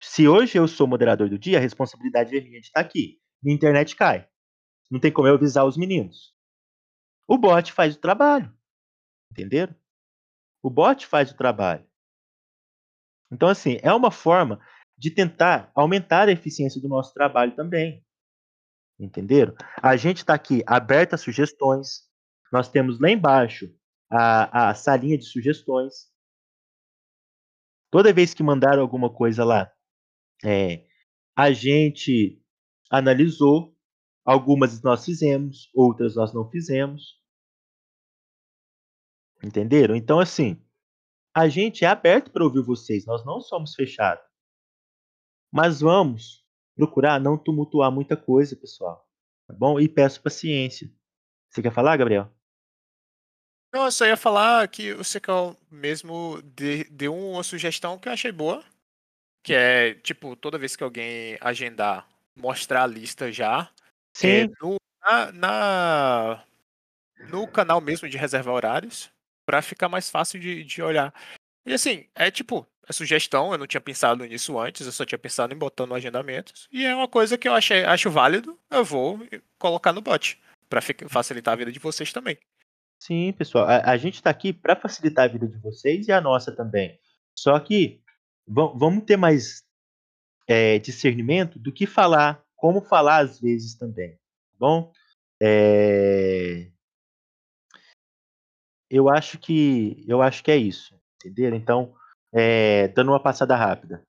[0.00, 3.18] se hoje eu sou moderador do dia, a responsabilidade é minha de estar aqui.
[3.42, 4.28] Minha internet cai.
[4.90, 6.33] Não tem como eu avisar os meninos.
[7.26, 8.52] O bot faz o trabalho.
[9.30, 9.74] Entenderam?
[10.62, 11.86] O bot faz o trabalho.
[13.30, 14.60] Então, assim, é uma forma
[14.96, 18.04] de tentar aumentar a eficiência do nosso trabalho também.
[18.98, 19.54] Entenderam?
[19.82, 22.08] A gente está aqui aberto a sugestões.
[22.52, 23.74] Nós temos lá embaixo
[24.10, 26.12] a, a salinha de sugestões.
[27.90, 29.72] Toda vez que mandaram alguma coisa lá,
[30.44, 30.86] é,
[31.36, 32.40] a gente
[32.90, 33.73] analisou.
[34.24, 37.20] Algumas nós fizemos, outras nós não fizemos.
[39.42, 39.94] Entenderam?
[39.94, 40.60] Então, assim,
[41.34, 44.24] a gente é aberto para ouvir vocês, nós não somos fechados.
[45.52, 49.06] Mas vamos procurar não tumultuar muita coisa, pessoal.
[49.46, 49.78] Tá bom?
[49.78, 50.90] E peço paciência.
[51.50, 52.32] Você quer falar, Gabriel?
[53.72, 58.12] Não, eu só ia falar que o Secão mesmo de- deu uma sugestão que eu
[58.12, 58.64] achei boa.
[59.42, 63.70] Que é, tipo, toda vez que alguém agendar, mostrar a lista já.
[64.22, 66.44] É, no, na, na-
[67.30, 69.10] no canal mesmo de reservar horários.
[69.46, 71.12] Pra ficar mais fácil de, de olhar.
[71.66, 75.18] E assim, é tipo, é sugestão, eu não tinha pensado nisso antes, eu só tinha
[75.18, 76.66] pensado em botar no agendamentos.
[76.72, 79.20] E é uma coisa que eu achei, acho válido, eu vou
[79.58, 80.40] colocar no bot.
[80.80, 82.38] Fica- facilitar a vida de vocês também.
[82.98, 83.66] Sim, pessoal.
[83.68, 86.98] A, a gente está aqui para facilitar a vida de vocês e a nossa também.
[87.34, 88.00] Só que
[88.46, 89.62] va- vamos ter mais
[90.48, 94.12] é, discernimento do que falar, como falar às vezes também.
[94.12, 94.90] Tá bom?
[95.38, 96.70] É,
[98.90, 101.58] Eu acho que eu acho que é isso, entenderam?
[101.58, 101.94] Então,
[102.32, 104.02] é, dando uma passada rápida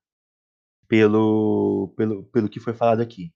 [0.88, 3.30] pelo, pelo, pelo que foi falado aqui.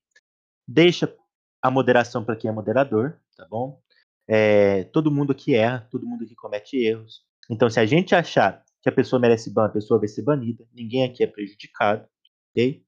[0.66, 1.14] Deixa
[1.61, 3.78] a moderação para quem é moderador, tá bom?
[4.26, 7.26] É, todo mundo aqui erra, todo mundo aqui comete erros.
[7.50, 10.66] Então, se a gente achar que a pessoa merece ban, a pessoa vai ser banida.
[10.72, 12.09] Ninguém aqui é prejudicado,
[12.52, 12.83] ok?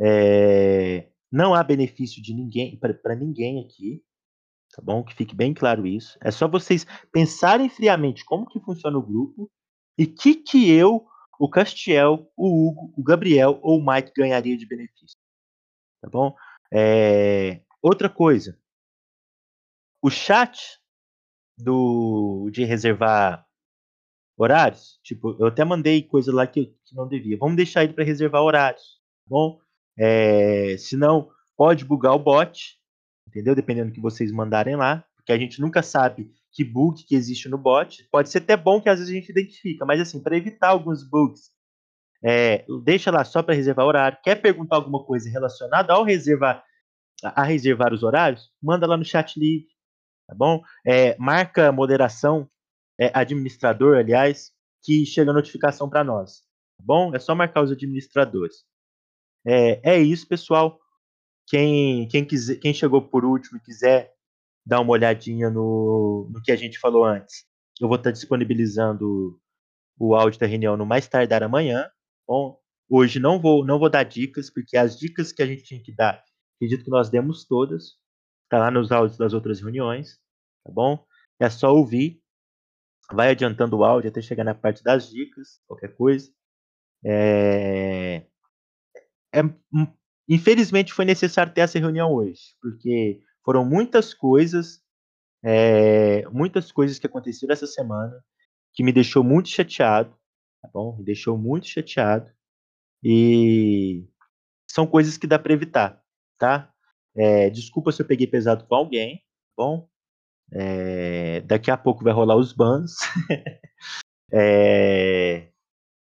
[0.00, 4.02] É, não há benefício de ninguém para ninguém aqui,
[4.74, 5.04] tá bom?
[5.04, 6.18] Que fique bem claro isso.
[6.20, 9.50] É só vocês pensarem friamente como que funciona o grupo
[9.96, 11.06] e que que eu,
[11.38, 15.16] o Castiel, o Hugo, o Gabriel ou o Mike ganharia de benefício,
[16.00, 16.34] tá bom?
[16.72, 18.58] É, outra coisa,
[20.02, 20.80] o chat
[21.58, 23.46] do de reservar
[24.36, 27.36] horários, tipo, eu até mandei coisa lá que, que não devia.
[27.36, 29.60] Vamos deixar ele para reservar horários, tá bom?
[29.98, 32.78] É, senão pode bugar o bot,
[33.28, 33.54] entendeu?
[33.54, 37.48] Dependendo do que vocês mandarem lá, porque a gente nunca sabe que bug que existe
[37.48, 38.08] no bot.
[38.10, 41.08] Pode ser até bom que às vezes a gente identifica, mas assim, para evitar alguns
[41.08, 41.50] bugs,
[42.22, 44.18] é, deixa lá só para reservar horário.
[44.22, 46.64] Quer perguntar alguma coisa relacionada ao reservar
[47.22, 48.50] a reservar os horários?
[48.62, 49.68] Manda lá no chat livre,
[50.26, 50.62] tá bom?
[50.86, 52.48] É, marca moderação,
[52.98, 56.40] é, administrador, aliás, que chega a notificação para nós,
[56.78, 57.14] tá bom?
[57.14, 58.64] É só marcar os administradores.
[59.46, 60.78] É, é isso, pessoal.
[61.48, 64.12] Quem, quem, quiser, quem chegou por último e quiser
[64.64, 67.44] dar uma olhadinha no, no que a gente falou antes,
[67.80, 69.40] eu vou estar disponibilizando
[69.98, 71.90] o áudio da reunião no mais tardar amanhã.
[72.26, 75.82] Bom, hoje não vou, não vou dar dicas, porque as dicas que a gente tinha
[75.82, 76.22] que dar,
[76.56, 77.98] acredito que nós demos todas.
[78.48, 80.18] Tá lá nos áudios das outras reuniões,
[80.64, 81.04] tá bom?
[81.38, 82.20] É só ouvir,
[83.12, 86.32] vai adiantando o áudio até chegar na parte das dicas, qualquer coisa.
[87.04, 88.26] É...
[89.32, 89.40] É,
[90.28, 94.82] infelizmente foi necessário ter essa reunião hoje, porque foram muitas coisas,
[95.42, 98.12] é, muitas coisas que aconteceram essa semana
[98.72, 100.14] que me deixou muito chateado,
[100.62, 100.96] tá bom?
[100.96, 102.30] Me deixou muito chateado
[103.02, 104.06] e
[104.70, 106.02] são coisas que dá para evitar,
[106.38, 106.72] tá?
[107.16, 109.88] É, desculpa se eu peguei pesado com alguém, tá bom?
[110.52, 112.92] É, daqui a pouco vai rolar os bans.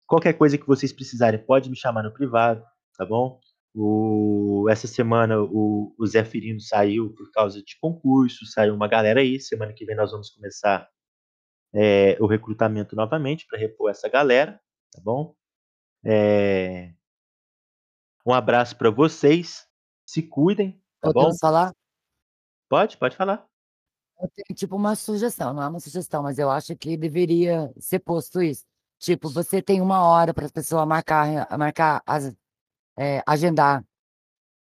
[0.07, 2.63] qualquer coisa que vocês precisarem, pode me chamar no privado,
[2.95, 3.39] tá bom?
[3.73, 9.19] O, essa semana o, o Zé Firino saiu por causa de concurso, saiu uma galera
[9.19, 9.39] aí.
[9.39, 10.89] Semana que vem nós vamos começar
[11.73, 14.59] é, o recrutamento novamente para repor essa galera,
[14.93, 15.35] tá bom?
[16.05, 16.93] É,
[18.25, 19.67] um abraço para vocês
[20.05, 21.13] Se cuidem, tá bom?
[21.13, 21.73] Podemos falar?
[22.69, 23.45] Pode, pode falar.
[24.19, 27.99] Eu tenho tipo uma sugestão, não é uma sugestão, mas eu acho que deveria ser
[27.99, 28.63] posto isso.
[28.97, 31.27] Tipo, você tem uma hora para a pessoa marcar,
[31.57, 32.33] marcar as,
[32.97, 33.83] é, agendar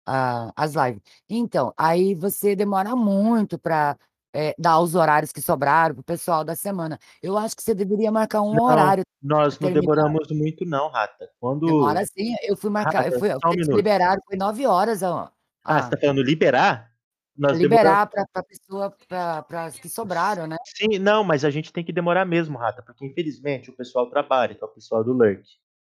[0.06, 1.02] a- as lives.
[1.28, 3.96] Então, aí você demora muito para
[4.58, 6.98] dar os horários que sobraram pro pessoal da semana.
[7.22, 11.30] Eu acho que você deveria marcar um Não, horário nós não demoramos muito não, Rata.
[11.38, 15.02] Quando Demora sim, eu fui marcar, eu Rata, fui, só um liberaram, foi nove horas,
[15.02, 15.30] ó.
[15.62, 16.90] Ah, você Ah, tá falando liberar?
[17.36, 20.56] Nós liberar para a pessoa, para as que sobraram, né?
[20.64, 24.56] Sim, não, mas a gente tem que demorar mesmo, Rata, porque infelizmente o pessoal trabalha,
[24.60, 25.42] é o pessoal do Lurk,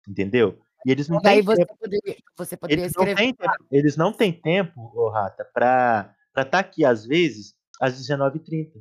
[0.07, 0.59] entendeu?
[0.85, 3.15] E eles não têm você tempo, poderia, você poderia eles não escrever.
[3.21, 7.95] têm tempo, eles não têm tempo, ô Rata, pra estar tá aqui às vezes às
[7.95, 8.71] 19h30.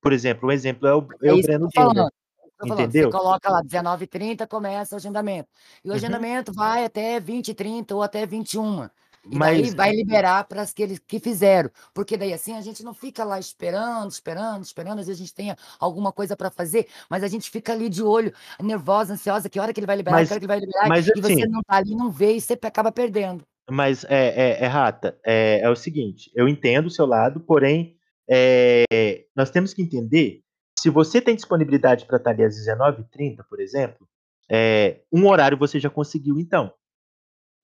[0.00, 1.94] Por exemplo, um exemplo é o, é É o Breno falando.
[1.94, 2.92] Gamer, é isso que eu tô falando.
[2.92, 3.10] Você entendeu?
[3.10, 5.48] coloca lá 19h30, começa o agendamento.
[5.84, 5.96] E o Uhum.
[5.96, 8.88] agendamento vai até 20h30 ou até 21
[9.24, 11.70] E daí Mas vai liberar para as que que fizeram.
[11.92, 15.00] Porque daí assim a gente não fica lá esperando, esperando, esperando.
[15.00, 18.02] Às vezes a gente tem alguma coisa para fazer, mas a gente fica ali de
[18.02, 20.60] olho, nervosa, ansiosa, que hora que ele vai liberar, que mas hora que ele vai
[20.60, 23.44] liberar, mas e você assim, não tá ali, não vê e você acaba perdendo.
[23.70, 27.96] mas é, é, é Rata, é, é o seguinte, eu entendo o seu lado, porém
[28.28, 30.42] é, nós temos que entender
[30.80, 34.08] se você tem disponibilidade para estar ali às 19h30, por exemplo,
[34.50, 36.72] é, um horário você já conseguiu então.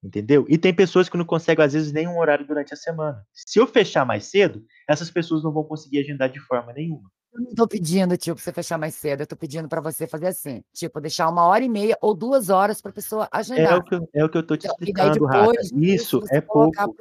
[0.07, 0.47] Entendeu?
[0.49, 3.27] E tem pessoas que não conseguem, às vezes, nenhum horário durante a semana.
[3.33, 7.11] Se eu fechar mais cedo, essas pessoas não vão conseguir agendar de forma nenhuma.
[7.35, 9.23] Eu não tô pedindo, tipo, pra você fechar mais cedo.
[9.23, 12.49] Eu tô pedindo para você fazer assim, tipo, deixar uma hora e meia ou duas
[12.51, 13.85] horas para a pessoa É o, agendar.
[13.85, 16.97] que, eu- é o que eu tô te Então, explicando, disso Isso é pouco.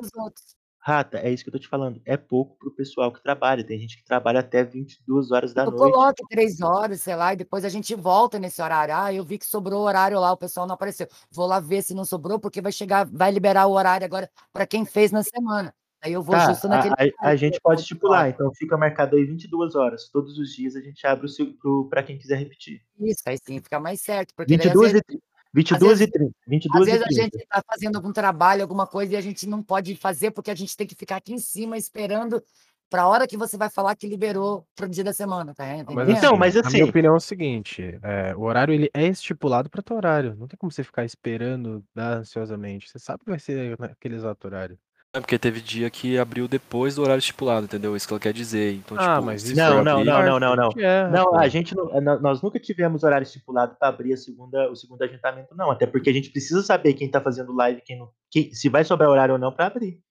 [0.85, 0.95] Para.
[0.95, 1.99] Rata, é isso que eu tô te falando.
[2.05, 3.63] É pouco pro pessoal que trabalha.
[3.63, 5.91] Tem gente que trabalha até 22 horas da Eu noite.
[5.93, 8.95] coloque três horas, sei lá, e depois a gente volta nesse horário.
[8.95, 11.07] Ah, eu vi que sobrou horário lá, o pessoal não apareceu.
[11.31, 14.67] Vou lá ver se não sobrou, porque vai chegar, vai liberar o horário agora para
[14.67, 15.73] quem fez na semana.
[16.01, 18.29] Aí eu vou Tá, justo a, naquele a- a horário, gente pode estipular.
[18.29, 20.07] Então fica marcado aí 22 horas.
[20.09, 21.25] Todos os dias a gente abre
[21.63, 22.81] o pra quem quiser repetir.
[22.99, 25.19] Isso, aí sim fica mais certo, porque daí às 22 vezes, e,
[25.55, 26.31] 22 vezes- e 30.
[26.31, 27.21] às 22 e vezes a 30.
[27.23, 30.55] gente está fazendo algum trabalho, alguma coisa, e a gente não pode fazer porque a
[30.55, 32.43] gente tem que ficar aqui em cima esperando
[32.87, 35.63] para a hora que você vai falar que liberou para o dia da semana, tá
[35.65, 36.11] Mas, entendendo?
[36.11, 39.69] Então, mas A minha assim- opinião é o seguinte: é, o horário ele é estipulado
[39.69, 40.35] para teu horário.
[40.35, 42.87] Não tem como você ficar esperando dar ansiosamente.
[42.89, 44.77] Você sabe que vai ser naquele exato horário.
[45.15, 47.95] É porque teve dia que abriu depois do horário estipulado, entendeu?
[47.95, 48.73] Isso que ela quer dizer.
[48.73, 50.69] Então, Ah, tipo, mas se isso for Não, não, abrir- não, não, não, não.
[50.83, 54.69] É, Não, a gente não, nó- nós nunca tivemos horário estipulado para abrir a segunda,
[54.69, 55.71] o segundo agendamento, não.
[55.71, 58.83] Até porque a gente precisa saber quem tá fazendo live, quem não, quem- se vai
[58.83, 60.01] sobrar horário ou não para abrir.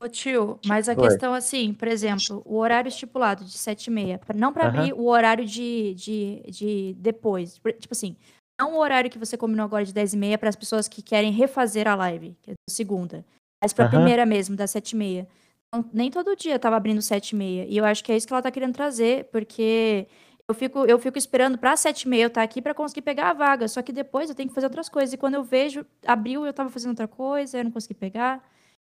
[0.00, 0.98] Ô tio, mas a Oi.
[0.98, 4.92] questão assim, por exemplo, o horário estipulado de 7 e meia, pra- não para abrir
[4.94, 8.16] o horário de, de, de depois, tipo assim,
[8.60, 11.00] não o horário que você combinou agora de 10 e meia para as pessoas que
[11.02, 13.24] querem refazer a live, que é a segunda,
[13.66, 13.96] mas para a Aham.
[13.96, 15.26] primeira mesmo, das 7 e meia.
[15.68, 18.26] Então, nem todo dia tava abrindo 7 e meia, e eu acho que é isso
[18.26, 20.06] que ela tá querendo trazer, porque
[20.48, 23.30] eu fico, eu fico esperando pra 7 e meia eu estar aqui para conseguir pegar
[23.30, 25.84] a vaga, só que depois eu tenho que fazer outras coisas, e quando eu vejo,
[26.06, 28.40] abriu, eu tava fazendo outra coisa, eu não consegui pegar.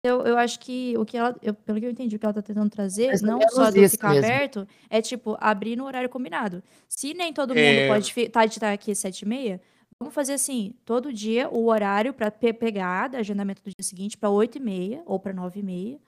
[0.03, 2.33] Eu, eu acho que o que ela, eu- pelo que eu entendi, o que ela
[2.33, 4.25] tá tentando trazer, Mais ou não só do isso ficar mesmo.
[4.25, 6.63] aberto, é tipo, abrir no horário combinado.
[6.89, 7.87] Se nem todo mundo É.
[7.87, 9.61] pode tá de estar aqui às sete e meia,
[10.01, 14.31] vamos fazer assim, todo dia o horário para pegar do agendamento do dia seguinte para
[14.31, 15.99] oito e meia ou para nove e meia.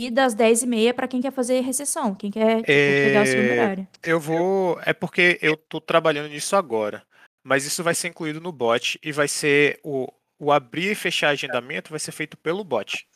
[0.00, 3.26] E das dez e meia para quem quer fazer recessão, quem quer tipo, pegar o
[3.26, 3.88] segundo É, horário.
[4.02, 4.80] Eu vou.
[4.84, 7.02] É porque eu tô trabalhando nisso agora.
[7.44, 11.28] Mas isso vai ser incluído no bot e vai ser o, o abrir e fechar
[11.28, 13.06] agendamento vai ser feito pelo bot.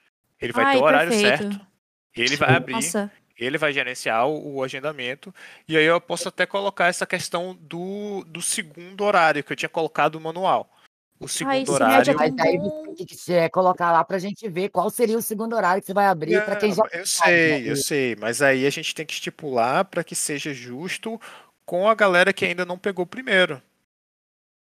[0.40, 1.42] Ele vai Ai, ter o horário perfeito.
[1.42, 1.66] certo.
[2.14, 5.34] Ele vai abrir, Nossa, ele vai gerenciar o, o agendamento.
[5.66, 9.68] E aí eu posso até colocar essa questão do, do segundo horário que eu tinha
[9.68, 10.70] colocado no manual.
[11.18, 12.16] O segundo isso me horário.
[12.16, 15.54] Mas daí você tem que é, colocar lá pra gente ver qual seria o segundo
[15.54, 17.70] horário que você vai abrir para quem já eu faz, sei, né?
[17.70, 21.20] eu sei, mas aí a gente tem que estipular para que seja justo
[21.66, 23.60] com a galera que ainda não pegou primeiro.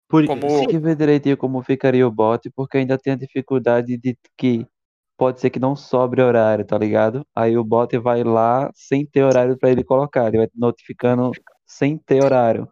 [0.06, 3.96] Por, Como- Tem que ver direitinho como ficaria o bot, porque ainda tem a dificuldade
[3.96, 4.66] de que
[5.20, 7.26] pode ser que não sobre horário, tá ligado?
[7.36, 11.30] Aí o bot vai lá sem ter horário para ele colocar, ele vai notificando
[11.66, 12.66] sem ter horário.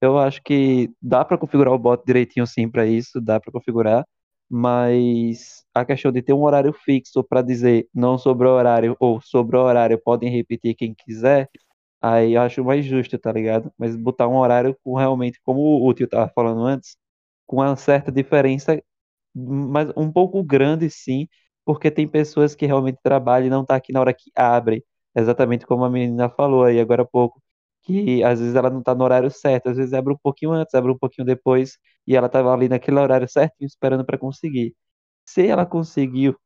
[0.00, 4.04] Eu acho que dá para configurar o bot direitinho sim para isso, dá para configurar,
[4.50, 9.56] mas a questão de ter um horário fixo para dizer não sobre horário ou sobre
[9.56, 11.48] horário, podem repetir quem quiser,
[12.00, 13.72] aí eu acho mais justo, tá ligado?
[13.78, 16.96] Mas botar um horário com realmente, como o tio tava falando antes,
[17.46, 18.82] com uma certa diferença,
[19.34, 21.28] mas um pouco grande sim,
[21.64, 24.84] porque tem pessoas que realmente trabalham e não tá aqui na hora que abre,
[25.14, 27.42] exatamente como a menina falou aí agora há pouco,
[27.82, 30.74] que às vezes ela não tá no horário certo, às vezes abre um pouquinho antes,
[30.74, 34.74] abre um pouquinho depois, e ela tava ali naquele horário certinho esperando para conseguir.
[35.26, 36.36] Se ela conseguiu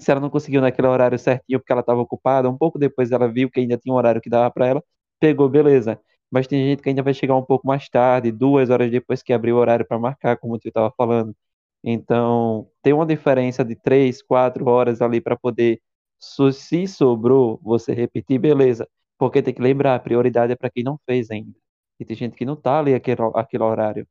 [0.00, 3.28] Se ela não conseguiu naquele horário certinho porque ela estava ocupada, um pouco depois ela
[3.30, 4.84] viu que ainda tinha um horário que dava para ela,
[5.20, 6.00] pegou, beleza.
[6.30, 9.32] Mas tem gente que ainda vai chegar um pouco mais tarde, duas horas depois que
[9.32, 11.34] abrir o horário para marcar, como o tio estava falando.
[11.82, 15.80] Então, tem uma diferença de três, quatro horas ali para poder,
[16.18, 18.88] se sobrou, você repetir, beleza.
[19.16, 21.54] Porque tem que lembrar, a prioridade é para quem não fez ainda.
[21.98, 24.06] E tem gente que não tá ali aquele, aquele horário.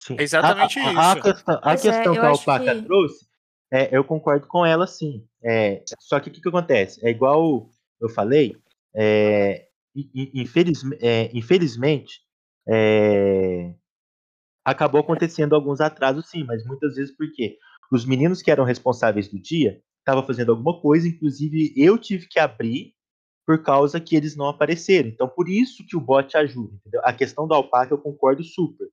[0.00, 0.16] Sim.
[0.18, 1.22] É exatamente a, a- a isso.
[1.22, 3.26] questão, a é, questão eu que a Alpaca que- trouxe,
[3.72, 5.26] é, eu concordo com ela sim.
[5.42, 7.04] É, só que o que, que acontece?
[7.04, 7.68] É igual
[8.00, 8.54] eu falei,
[8.94, 12.20] é, infeliz- é, infelizmente,
[12.68, 13.74] é,
[14.66, 17.56] acabou acontecendo alguns atrasos sim, mas muitas vezes porque
[17.90, 22.40] os meninos que eram responsáveis do dia estavam fazendo alguma coisa, inclusive eu tive que
[22.40, 22.92] abrir
[23.46, 25.08] por causa que eles não apareceram.
[25.08, 27.00] Então, por isso que o bot ajuda, entendeu?
[27.04, 28.88] A questão do alpaca eu concordo super.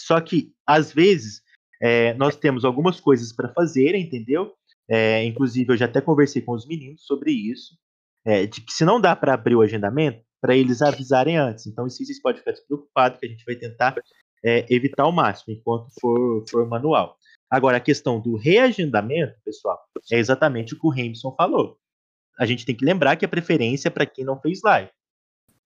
[0.00, 1.42] Só que, às vezes,
[1.82, 4.54] é, nós temos algumas coisas para fazer, entendeu?
[4.88, 7.76] É, inclusive, eu já até conversei com os meninos sobre isso,
[8.24, 11.66] é, de que se não dá para abrir o agendamento, para eles avisarem antes.
[11.66, 13.94] Então, isso vocês podem ficar despreocupados, que a gente vai tentar
[14.44, 17.16] é, evitar ao máximo, enquanto for, for manual.
[17.50, 19.78] Agora, a questão do reagendamento, pessoal,
[20.12, 21.78] é exatamente o que o Remson falou.
[22.38, 24.90] A gente tem que lembrar que a preferência é para quem não fez live.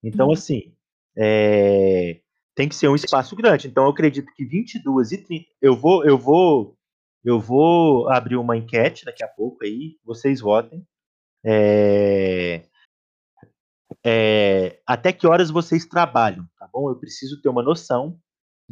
[0.03, 0.33] Então, Uhum.
[0.33, 0.75] assim,
[1.17, 2.21] é,
[2.55, 3.69] tem que ser um espaço grande.
[3.69, 5.47] Então, eu acredito que 22 e 30.
[5.61, 6.77] Eu vou, eu vou,
[7.25, 9.99] eu vou abrir uma enquete daqui a pouco aí.
[10.05, 10.87] Vocês votem.
[11.45, 12.63] É,
[14.05, 16.89] é, até que horas vocês trabalham, tá bom?
[16.89, 18.19] Eu preciso ter uma noção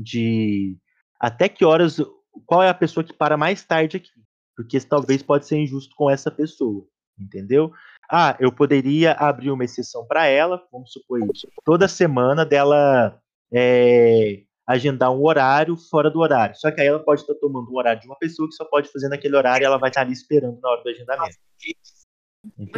[0.01, 0.77] de
[1.19, 1.99] até que horas.
[2.47, 4.11] Qual é a pessoa que para mais tarde aqui?
[4.57, 6.87] Porque talvez pode ser injusto com essa pessoa,
[7.19, 7.73] entendeu?
[8.11, 11.47] Ah, eu poderia abrir uma exceção para ela, vamos supor isso.
[11.65, 13.21] Toda semana dela
[13.53, 16.57] é, agendar um horário fora do horário.
[16.57, 18.91] Só que aí ela pode estar tomando um horário de uma pessoa que só pode
[18.91, 21.37] fazer naquele horário e ela vai estar ali esperando na hora do agendamento.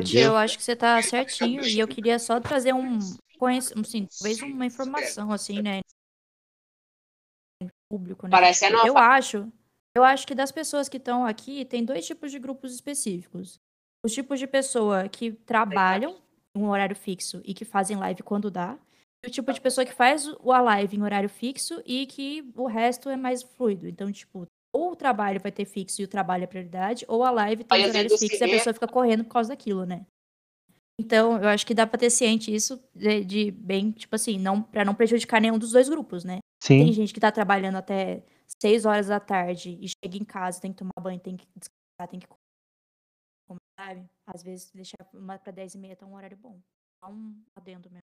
[0.04, 4.42] Tio, eu acho que você tá certinho e eu queria só trazer um, assim, talvez
[4.42, 5.80] uma informação assim, né,
[7.92, 8.30] público, né?
[8.30, 8.86] Parece a.
[8.86, 9.52] Eu acho,
[9.94, 13.60] eu acho que das pessoas que estão aqui tem dois tipos de grupos específicos.
[14.04, 16.16] Os tipos de pessoa que trabalham
[16.56, 18.78] em um horário fixo e que fazem live quando dá,
[19.24, 22.42] e o tipo de pessoa que faz o- a live em horário fixo e que
[22.56, 23.86] o resto é mais fluido.
[23.86, 27.30] Então, tipo, ou o trabalho vai ter fixo e o trabalho é prioridade, ou a
[27.30, 30.06] live tem Aí, você fixos e a pessoa fica correndo por causa daquilo, né?
[31.02, 34.62] Então, eu acho que dá pra ter ciente isso de, de bem, tipo assim, não
[34.62, 36.38] para não prejudicar nenhum dos dois grupos, né?
[36.76, 38.24] Tem Sim, gente que tá trabalhando até
[38.60, 42.08] 6 horas da tarde e chega em casa, tem que tomar banho, tem que descansar,
[42.08, 42.26] tem que
[43.46, 44.08] comer, sabe?
[44.26, 46.60] Às vezes deixar uma pra 10 e meia tá um horário bom.
[47.02, 48.02] Só um adendo mesmo.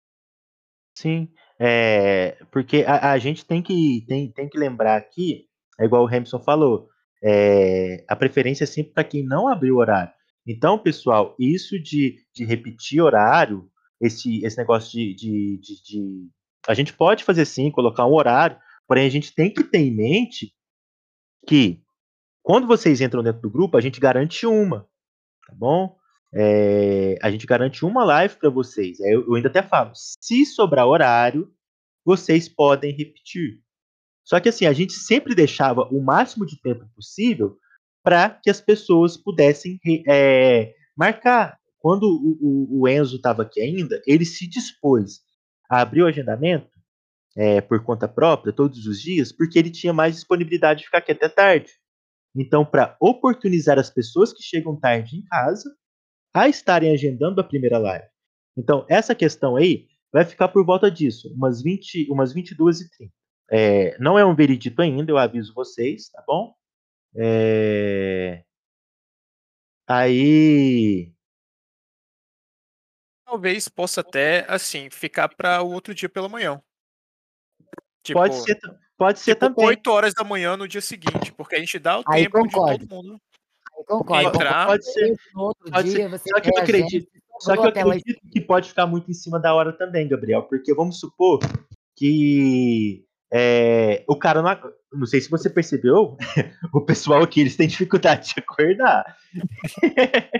[0.95, 1.29] sim.
[1.59, 5.47] É, porque a, a gente tem que, tem, tem que lembrar aqui,
[5.79, 6.89] é igual o Hamilton falou,
[7.23, 10.13] é, a preferência é sempre para quem não abriu o horário.
[10.49, 13.69] Então, pessoal, isso de, de repetir horário,
[14.01, 16.29] esse, esse negócio de, de, de, de-
[16.67, 19.95] A gente pode fazer sim, colocar um horário, porém a gente tem que ter em
[19.95, 20.55] mente
[21.47, 21.83] que
[22.41, 24.87] quando vocês entram dentro do grupo, a gente garante uma,
[25.47, 25.95] tá bom?
[26.33, 28.99] É, a gente garante uma live para vocês.
[29.01, 31.53] É, Eu, eu ainda até falo, se sobrar horário,
[32.05, 33.61] vocês podem repetir.
[34.25, 37.57] Só que assim, a gente sempre deixava o máximo de tempo possível
[38.09, 41.59] para que as pessoas pudessem é, marcar.
[41.77, 45.19] Quando o, o- o Enzo estava aqui ainda, ele se dispôs
[45.69, 46.71] a abrir o agendamento
[47.37, 51.11] é, por conta própria todos os dias, porque ele tinha mais disponibilidade de ficar aqui
[51.11, 51.71] até tarde.
[52.35, 55.69] Então, para oportunizar as pessoas que chegam tarde em casa
[56.33, 58.07] a estarem agendando a primeira live.
[58.57, 63.13] Então, essa questão aí vai ficar por volta disso, umas, 20, umas 22 e 30.
[63.51, 66.55] É, não é um veredito ainda, eu aviso vocês, tá bom?
[67.15, 68.43] É,
[69.87, 71.11] Aí.
[73.25, 76.61] Talvez possa até, assim, ficar para o outro dia pela manhã.
[78.03, 78.57] Tipo, pode ser,
[78.97, 79.65] pode ser tipo também.
[79.67, 82.53] 8 horas da manhã no dia seguinte, porque a gente dá o Aí tempo de
[82.53, 82.87] concordo.
[82.87, 83.21] todo mundo.
[83.77, 84.29] Eu concordo.
[84.29, 85.15] Entrar- Pode ser.
[85.33, 86.29] Pode dia, ser.
[86.29, 89.53] Só que eu acredito- Só que eu acredito que pode ficar muito em cima da
[89.53, 91.39] hora também, Gabriel, porque vamos supor
[91.95, 96.17] que é, o cara não, não sei se você percebeu,
[96.73, 99.15] o pessoal aqui eles têm dificuldade de acordar.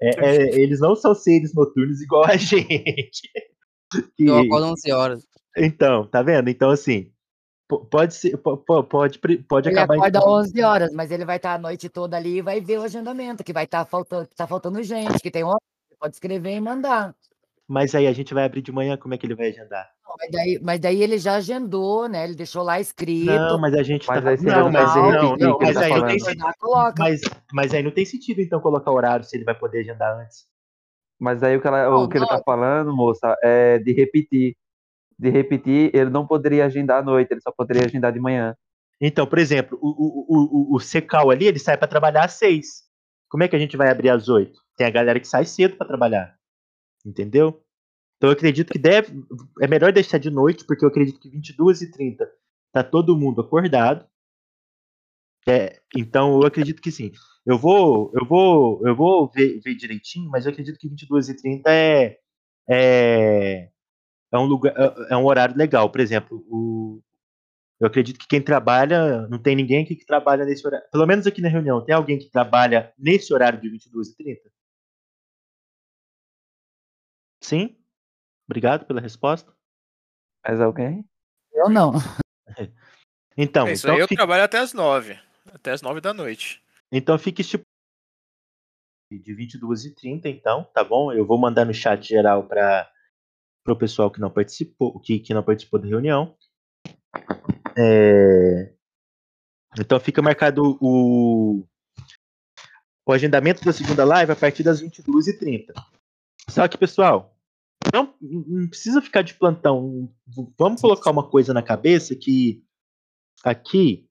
[0.00, 3.30] É, é, eles não são seres noturnos igual a gente.
[4.16, 5.26] Que- Eu acordo 11 horas.
[5.56, 6.50] então, tá vendo?
[6.50, 7.10] Então assim,
[7.68, 9.94] po- pode ser, po- po- pode, pode Ele acabar.
[9.94, 12.82] acorda 11 horas, mas ele vai estar a noite toda ali e vai ver o
[12.82, 16.60] agendamento, que vai estar faltando, tá faltando gente, que tem hora, ele pode escrever e
[16.60, 17.14] mandar.
[17.68, 19.90] Mas aí a gente vai abrir de manhã, como é que ele vai agendar?
[20.18, 22.24] mas daí, mas daí ele já agendou, né?
[22.24, 23.26] Ele deixou lá escrito.
[23.26, 25.74] Não, mas a gente Mas tá aí não, mas não, não, o que ele mas
[25.74, 26.54] tá aí não tem sentido.
[26.58, 26.94] Coloca.
[26.98, 27.20] Mas,
[27.52, 30.46] mas aí não tem sentido então colocar horário se ele vai poder agendar antes.
[31.18, 32.42] Mas aí o que, ela- Não, o que ele tá não.
[32.44, 34.56] falando, moça, é de repetir.
[35.18, 38.54] De repetir, ele não poderia agendar à noite, ele só poderia agendar de manhã.
[39.00, 42.84] Então, por exemplo, o, o, o, o Secal ali, ele sai para trabalhar às seis.
[43.28, 44.58] Como é que a gente vai abrir às oito?
[44.76, 46.34] Tem a galera que sai cedo para trabalhar.
[47.06, 47.62] Entendeu?
[48.16, 49.24] Então eu acredito que deve.
[49.60, 52.26] É melhor deixar de noite, porque eu acredito que 22h30
[52.72, 54.06] tá todo mundo acordado.
[55.48, 57.12] É, então eu acredito que sim.
[57.46, 62.18] Eu vou, eu vou, eu vou ver, ver direitinho, mas eu acredito que 22h30 é,
[62.68, 63.70] é,
[64.32, 65.88] é um lugar, é é um horário legal.
[65.90, 67.00] Por exemplo, o,
[67.80, 70.86] eu acredito que quem trabalha, não tem ninguém aqui que trabalha nesse horário.
[70.90, 74.38] Pelo menos aqui na reunião, tem alguém que trabalha nesse horário de 22h30?
[77.46, 77.78] Sim?
[78.48, 79.54] Obrigado pela resposta.
[80.44, 81.08] Mas alguém?
[81.52, 81.92] Eu não.
[83.38, 85.20] Então, É isso então, aí eu trabalho até as nove.
[85.52, 86.64] Até as nove da noite.
[86.90, 87.64] então fique tipo
[89.12, 91.12] de 22h30, então, tá bom?
[91.12, 92.90] Eu vou mandar no chat geral para
[93.68, 96.34] o pessoal que não participou, que, que não participou da reunião.
[97.76, 98.72] É,
[99.78, 101.62] Então fica marcado o,
[103.06, 105.74] o agendamento da segunda live a partir das 22h30.
[106.48, 107.35] Só que, pessoal,
[107.92, 110.12] não, não precisa ficar de plantão.
[110.58, 112.62] Vamos colocar uma coisa na cabeça que
[113.44, 114.08] aqui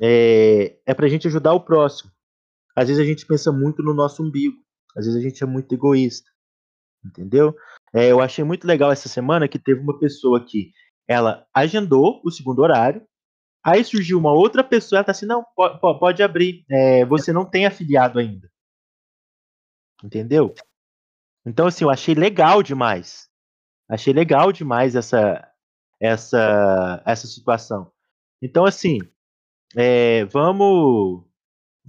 [0.00, 2.10] é, é pra gente ajudar o próximo.
[2.74, 4.56] Às vezes a gente pensa muito no nosso umbigo.
[4.96, 6.30] Às vezes a gente é muito egoísta.
[7.04, 7.54] Entendeu?
[7.94, 10.72] É, eu achei muito legal essa semana que teve uma pessoa que
[11.08, 13.06] ela agendou o segundo horário.
[13.64, 16.64] Aí surgiu uma outra pessoa, ela tá assim, não, po- po- pode, abrir.
[16.70, 18.50] É, você não tem afiliado ainda.
[20.04, 20.54] Entendeu?
[21.46, 23.28] Então, assim, eu achei legal demais.
[23.88, 25.46] Achei legal demais essa,
[26.00, 27.90] essa, essa situação.
[28.42, 28.98] Então, assim,
[29.76, 31.24] é, vamos,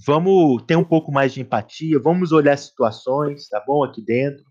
[0.05, 4.45] vamos ter um pouco mais de empatia, vamos olhar situações, tá bom, aqui dentro.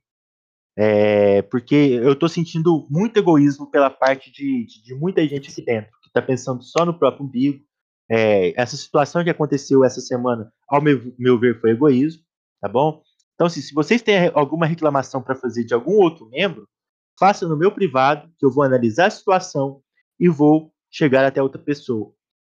[0.77, 5.65] É, porque eu tô sentindo muito egoísmo pela parte de, de, de muita gente aqui
[5.65, 7.65] dentro, que tá pensando só no próprio umbigo.
[8.11, 12.23] É, essa situação que aconteceu essa semana, ao meu, meu ver, foi egoísmo,
[12.61, 13.03] tá bom?
[13.37, 16.67] Então, assim, se vocês têm alguma reclamação para fazer de algum outro membro,
[17.19, 19.83] faça no meu privado, que eu vou analisar a situação
[20.19, 22.15] e vou chegar até outra pessoa.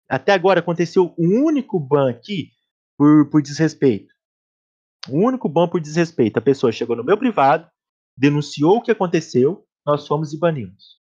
[0.08, 2.50] Até agora aconteceu um único ban aqui
[2.96, 4.12] por, por desrespeito.
[5.08, 6.38] Um único ban por desrespeito.
[6.38, 7.70] A pessoa chegou no meu privado,
[8.16, 10.98] denunciou o que aconteceu, nós fomos e banimos.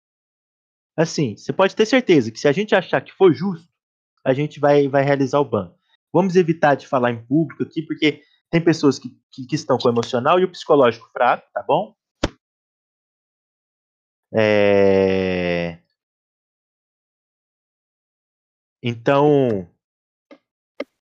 [0.97, 3.69] Assim, você pode ter certeza que se a gente achar que for justo,
[4.25, 5.75] a gente vai, vai realizar o ban.
[6.13, 8.23] Vamos evitar de falar em público aqui, porque
[8.53, 11.97] tem pessoas que, que, que estão com o emocional e o psicológico fraco, tá bom?
[14.35, 15.79] É...
[18.83, 19.67] Então,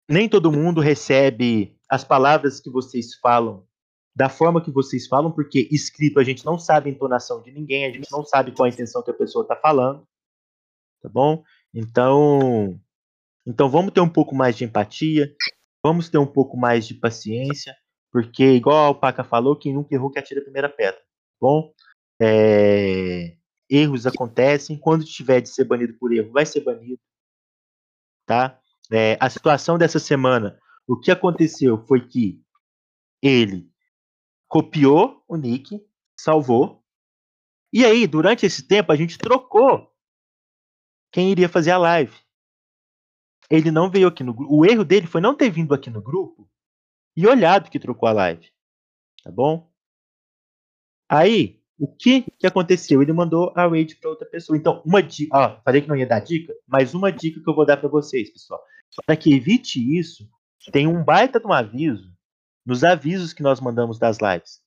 [0.09, 3.67] nem todo mundo recebe as palavras que vocês falam
[4.15, 7.85] da forma que vocês falam, porque escrito a gente não sabe a entonação de ninguém,
[7.85, 10.07] a gente não sabe qual a intenção que a pessoa está falando,
[10.99, 11.43] tá bom?
[11.71, 12.79] Então,
[13.45, 15.35] então vamos ter um pouco mais de empatia,
[15.85, 17.77] vamos ter um pouco mais de paciência,
[18.11, 21.05] porque igual o Paca falou, quem nunca errou que atira a primeira pedra, tá
[21.39, 21.71] bom?
[22.19, 23.37] É,
[23.69, 26.99] erros acontecem, quando tiver de ser banido por erro, vai ser banido,
[28.25, 28.59] tá?
[28.91, 32.41] É, a situação dessa semana, o que aconteceu foi que
[33.21, 33.69] ele
[34.47, 35.79] copiou o nick,
[36.19, 36.83] salvou,
[37.71, 39.93] e aí, durante esse tempo, a gente trocou
[41.11, 42.24] quem iria fazer a live.
[43.49, 44.55] Ele não veio aqui no grupo.
[44.55, 46.49] O erro dele foi não ter vindo aqui no grupo
[47.15, 48.49] e olhado que trocou a live.
[49.23, 49.71] Tá bom?
[51.07, 53.01] Aí, o que que aconteceu?
[53.01, 54.57] Ele mandou a raid para outra pessoa.
[54.57, 55.37] Então, uma dica.
[55.37, 57.89] Ó, falei que não ia dar dica, mas uma dica que eu vou dar para
[57.89, 58.61] vocês, pessoal.
[59.05, 60.27] Para que evite isso,
[60.71, 62.13] tem um baita de um aviso
[62.65, 64.61] nos avisos que nós mandamos das lives.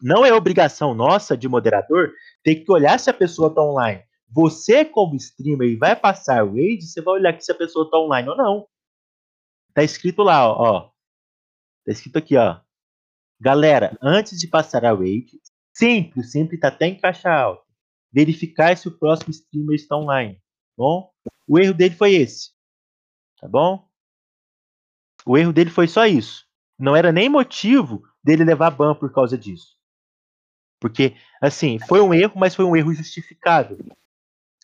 [0.00, 4.02] Não é obrigação nossa de moderador ter que olhar se a pessoa está online.
[4.30, 7.98] Você, como streamer, vai passar o raid, você vai olhar que se a pessoa está
[7.98, 8.68] online ou não.
[9.72, 10.90] Tá escrito lá, ó.
[11.84, 12.60] Tá escrito aqui, ó.
[13.40, 15.40] Galera, antes de passar a raid,
[15.72, 17.64] sempre, sempre tá até em caixa alta.
[18.12, 20.34] Verificar se o próximo streamer está online.
[20.34, 20.40] Tá
[20.76, 21.12] bom?
[21.46, 22.50] O erro dele foi esse.
[23.40, 23.88] Tá bom?
[25.24, 26.46] O erro dele foi só isso.
[26.78, 29.78] Não era nem motivo dele levar ban por causa disso.
[30.80, 33.78] Porque, assim, foi um erro, mas foi um erro justificável.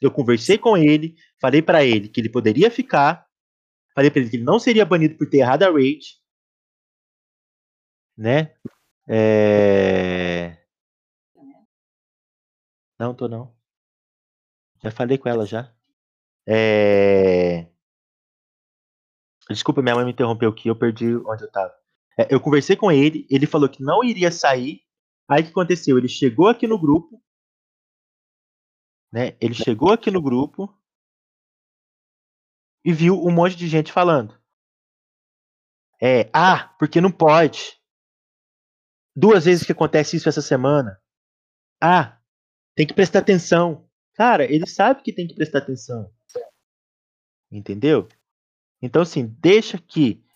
[0.04, 3.26] Eu conversei com ele, falei para ele que ele poderia ficar,
[3.94, 6.20] falei para ele que ele não seria banido por ter errado a raid,
[8.14, 8.54] né?
[9.08, 10.58] É...
[12.98, 13.54] Não, tô não.
[14.82, 15.72] Já falei com ela já.
[16.46, 17.66] É...
[19.48, 21.74] Desculpa, minha mãe me interrompeu aqui, eu perdi onde eu tava.
[22.18, 24.82] É, eu conversei com ele, ele falou que não iria sair.
[25.26, 25.96] Aí o que aconteceu?
[25.96, 27.23] Ele chegou aqui no grupo,
[29.14, 29.36] né?
[29.40, 30.76] Ele chegou aqui no grupo
[32.84, 34.36] e viu um monte de gente falando.
[36.02, 37.80] É, ah, porque não pode.
[39.14, 41.00] Duas vezes que acontece isso essa semana.
[41.80, 42.20] Ah,
[42.74, 43.88] tem que prestar atenção.
[44.14, 46.12] Cara, ele sabe que tem que prestar atenção.
[47.52, 48.08] Entendeu?
[48.82, 50.26] Então, assim, deixa que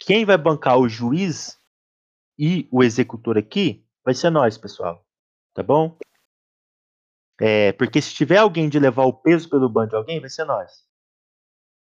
[0.00, 1.60] quem vai bancar o juiz
[2.38, 5.06] e o executor aqui vai ser nós, pessoal.
[5.52, 5.98] Tá bom?
[7.40, 10.44] É, porque se tiver alguém de levar o peso pelo banco de alguém, vai ser
[10.44, 10.86] nós.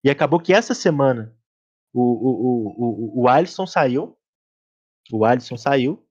[0.03, 1.37] E acabou que essa semana
[1.93, 4.19] o, o, o, o, o Alisson saiu.
[5.13, 6.07] O Alisson saiu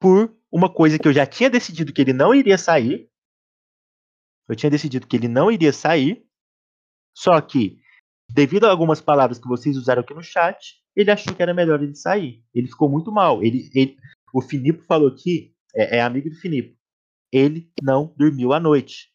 [0.00, 3.08] por uma coisa que eu já tinha decidido que ele não iria sair.
[4.48, 6.26] Eu tinha decidido que ele não iria sair.
[7.16, 7.80] Só que,
[8.28, 11.82] devido a algumas palavras que vocês usaram aqui no chat, ele achou que era melhor
[11.82, 12.44] ele sair.
[12.52, 13.42] Ele ficou muito mal.
[13.42, 13.96] Ele, ele
[14.34, 16.76] o Finipo falou aqui, é, é amigo do Finipo.
[17.32, 19.12] Ele não dormiu à noite.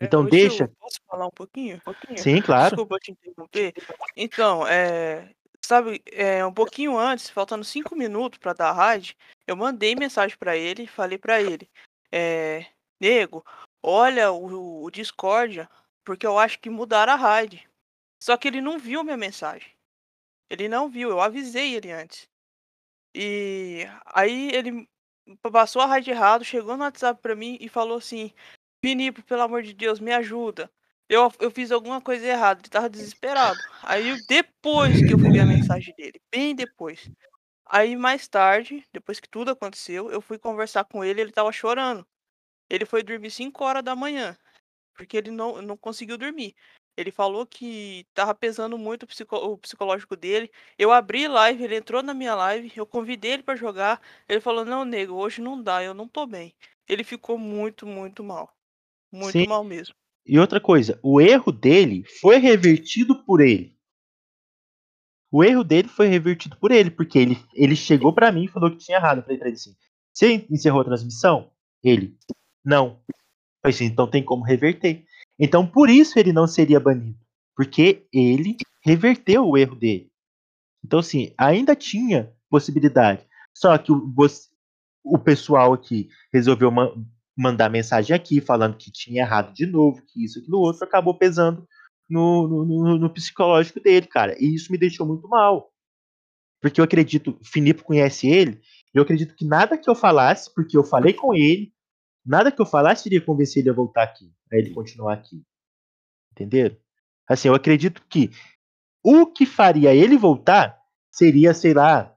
[0.00, 0.70] Então Ô, deixa.
[0.78, 1.80] Posso falar um pouquinho?
[2.16, 2.76] Sim, claro.
[2.76, 3.74] Desculpa te interromper.
[4.16, 5.34] Então, é,
[5.64, 9.16] sabe, é, um pouquinho antes, faltando cinco minutos para dar a raid,
[9.46, 11.68] eu mandei mensagem para ele, e falei para ele,
[12.12, 12.66] é,
[13.00, 13.44] nego,
[13.82, 15.68] olha o, o Discord,
[16.04, 17.66] porque eu acho que mudaram a raid.
[18.22, 19.70] Só que ele não viu minha mensagem.
[20.48, 22.28] Ele não viu, eu avisei ele antes.
[23.14, 24.88] E aí ele
[25.50, 28.32] passou a raid errado, chegou no WhatsApp pra mim e falou assim:
[28.84, 30.70] Finipo, pelo amor de Deus, me ajuda.
[31.08, 33.58] Eu, eu fiz alguma coisa errada, ele tava desesperado.
[33.82, 37.08] Aí depois que eu fui ver a mensagem dele, bem depois.
[37.66, 42.06] Aí mais tarde, depois que tudo aconteceu, eu fui conversar com ele, ele tava chorando.
[42.68, 44.36] Ele foi dormir 5 horas da manhã,
[44.94, 46.54] porque ele não, não conseguiu dormir.
[46.96, 50.50] Ele falou que tava pesando muito o, psico- o psicológico dele.
[50.78, 54.00] Eu abri live, ele entrou na minha live, eu convidei ele pra jogar.
[54.28, 56.54] Ele falou: Não, nego, hoje não dá, eu não tô bem.
[56.88, 58.56] Ele ficou muito, muito mal.
[59.12, 59.46] Muito Sim.
[59.46, 59.94] mal mesmo.
[60.24, 63.76] E outra coisa, o erro dele foi revertido por ele.
[65.30, 68.70] O erro dele foi revertido por ele, porque ele, ele chegou pra mim e falou
[68.70, 69.18] que tinha errado.
[69.18, 69.76] Eu falei pra ele assim:
[70.12, 71.52] Você encerrou a transmissão?
[71.82, 72.16] Ele,
[72.64, 73.02] não.
[73.08, 73.14] Eu
[73.62, 75.04] falei assim, então tem como reverter.
[75.38, 77.18] Então por isso ele não seria banido.
[77.56, 80.10] Porque ele reverteu o erro dele.
[80.84, 83.26] Então, assim, ainda tinha possibilidade.
[83.54, 84.12] Só que o,
[85.04, 86.92] o pessoal aqui resolveu ma-
[87.36, 91.66] mandar mensagem aqui falando que tinha errado de novo, que isso, aquilo outro, acabou pesando
[92.08, 94.36] no, no, no- psicológico dele, cara.
[94.42, 95.70] E isso me deixou muito mal.
[96.60, 98.60] Porque eu acredito, Filipe conhece ele,
[98.94, 101.72] eu acredito que nada que eu falasse, porque eu falei com ele,
[102.26, 105.42] nada que eu falasse iria convencer ele a voltar aqui, a ele continuar aqui.
[106.32, 106.76] Entenderam?
[107.28, 108.30] Assim, eu acredito que
[109.02, 110.78] o que faria ele voltar
[111.10, 112.16] seria, sei lá,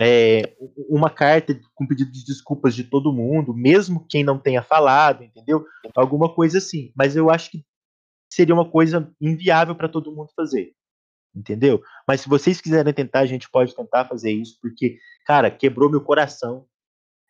[0.00, 0.56] é,
[0.88, 5.64] uma carta com pedido de desculpas de todo mundo, mesmo quem não tenha falado, entendeu?
[5.94, 6.92] Alguma coisa assim.
[6.94, 7.64] Mas eu acho que
[8.30, 10.72] seria uma coisa inviável para todo mundo fazer.
[11.34, 11.82] Entendeu?
[12.06, 16.00] Mas se vocês quiserem tentar, a gente pode tentar fazer isso, porque, cara, quebrou meu
[16.00, 16.66] coração.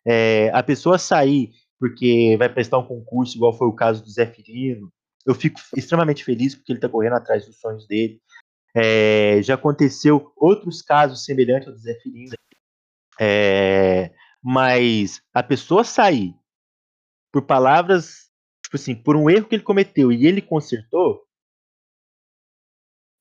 [0.05, 4.25] É, a pessoa sair porque vai prestar um concurso, igual foi o caso do Zé
[4.25, 4.91] Firino,
[5.25, 8.21] eu fico extremamente feliz porque ele tá correndo atrás dos sonhos dele.
[8.75, 12.35] É, já aconteceu outros casos semelhantes ao do Zé Firino.
[13.19, 16.33] É, mas a pessoa sair
[17.31, 18.29] por palavras,
[18.63, 21.23] tipo assim, por um erro que ele cometeu e ele consertou,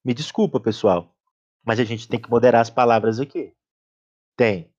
[0.05, 1.15] me desculpa, pessoal,
[1.65, 3.53] mas a gente tem que moderar as palavras aqui.
[4.37, 4.73] Tem.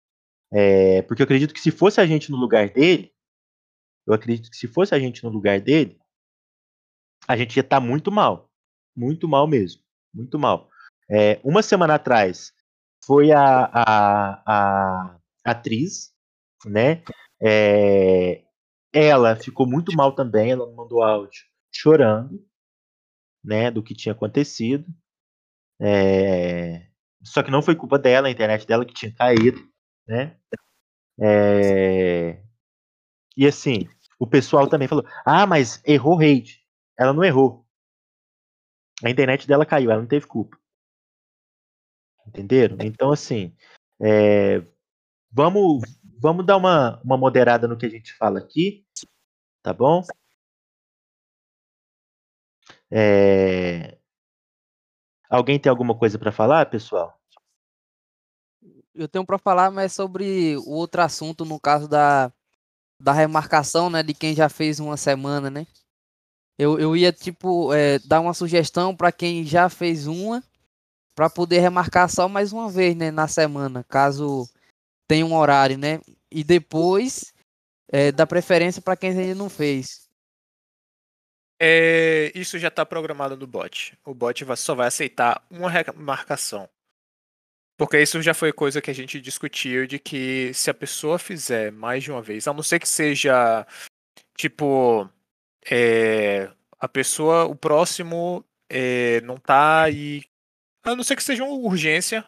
[0.51, 3.13] É, porque eu acredito que se fosse a gente no lugar dele,
[4.09, 5.99] eu acredito que se fosse a gente no lugar dele,
[7.27, 8.49] a gente ia estar muito mal.
[8.95, 9.81] Muito mal mesmo.
[10.13, 10.69] Muito mal.
[11.09, 12.51] É, uma semana atrás
[13.05, 16.11] foi a, a, a atriz,
[16.65, 17.03] né?
[17.41, 18.43] É,
[18.91, 22.43] ela ficou muito mal também, ela mandou áudio chorando,
[23.43, 24.85] né, do que tinha acontecido.
[25.79, 26.87] É,
[27.23, 29.59] só que não foi culpa dela, a internet dela que tinha caído,
[30.07, 30.37] né?
[31.21, 32.41] É,
[33.37, 33.87] e assim,
[34.19, 36.63] o pessoal também falou: ah, mas errou rede.
[36.97, 37.65] Ela não errou.
[39.03, 40.57] A internet dela caiu, ela não teve culpa.
[42.27, 42.77] Entenderam?
[42.81, 43.55] Então, assim,
[43.99, 44.61] é,
[45.31, 45.81] vamos,
[46.19, 48.85] vamos dar uma, uma moderada no que a gente fala aqui,
[49.63, 50.03] tá bom?
[52.91, 53.99] É,
[55.29, 57.15] Alguém tem alguma coisa para falar, pessoal?
[58.95, 62.33] Eu tenho para falar, mas sobre o outro assunto, no caso da,
[62.99, 65.65] da remarcação, né, de quem já fez uma semana, né?
[66.57, 70.43] Eu, eu ia, tipo, é, dar uma sugestão para quem já fez uma,
[71.15, 74.47] para poder remarcar só mais uma vez, né, na semana, caso
[75.07, 75.99] tenha um horário, né?
[76.29, 77.33] E depois
[77.91, 80.07] é, dar preferência para quem ainda não fez.
[81.61, 83.97] É, isso já está programado no bot.
[84.05, 86.69] O bot só vai aceitar uma remarcação.
[87.79, 91.71] Porque isso já foi coisa que a gente discutiu de que se a pessoa fizer
[91.71, 93.65] mais de uma vez, a não ser que seja
[94.35, 95.09] tipo
[95.71, 100.25] é, a pessoa, o próximo é, não tá aí.
[100.83, 102.25] A não ser que seja uma urgência,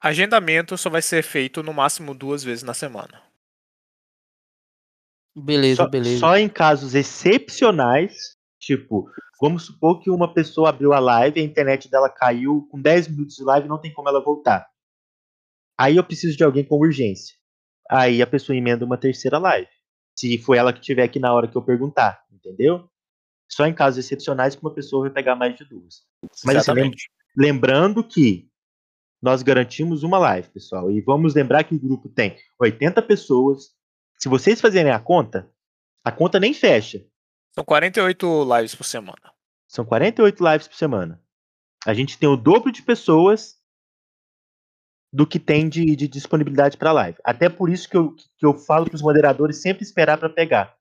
[0.00, 3.22] agendamento só vai ser feito no máximo duas vezes na semana.
[5.36, 6.18] Beleza, Só, beleza.
[6.18, 9.06] só em casos excepcionais, tipo,
[9.40, 13.36] vamos supor que uma pessoa abriu a live, a internet dela caiu com 10 minutos
[13.36, 14.66] de live, não tem como ela voltar.
[15.78, 17.36] Aí eu preciso de alguém com urgência.
[17.90, 19.68] Aí a pessoa emenda uma terceira live.
[20.18, 22.88] Se for ela que tiver aqui na hora que eu perguntar, entendeu?
[23.48, 26.02] Só em casos excepcionais que uma pessoa vai pegar mais de duas.
[26.44, 26.90] Mas assim,
[27.36, 28.50] lembrando que
[29.22, 30.90] nós garantimos uma live, pessoal.
[30.90, 33.74] E vamos lembrar que o grupo tem 80 pessoas.
[34.18, 35.50] Se vocês fazerem a conta,
[36.02, 37.04] a conta nem fecha.
[37.56, 39.32] São 48 lives por semana.
[39.66, 41.22] São 48 lives por semana.
[41.86, 43.56] A gente tem o dobro de pessoas
[45.10, 47.18] do que tem de, de disponibilidade para live.
[47.24, 50.76] Até por isso que eu, que eu falo para os moderadores sempre esperar para pegar.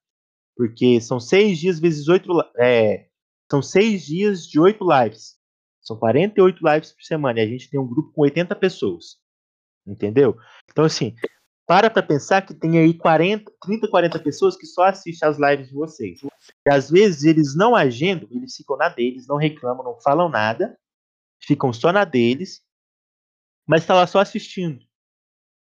[0.57, 2.29] Porque são seis dias vezes oito.
[2.57, 3.07] É,
[3.49, 5.37] são seis dias de oito lives.
[5.81, 7.39] São 48 lives por semana.
[7.39, 9.17] E a gente tem um grupo com 80 pessoas.
[9.87, 10.35] Entendeu?
[10.69, 11.15] Então, assim,
[11.67, 15.67] para para pensar que tem aí 40, 30, 40 pessoas que só assistem as lives
[15.69, 16.19] de vocês.
[16.23, 20.77] E às vezes eles não agendam, eles ficam na deles, não reclamam, não falam nada,
[21.43, 22.61] ficam só na deles,
[23.67, 24.79] mas está lá só assistindo.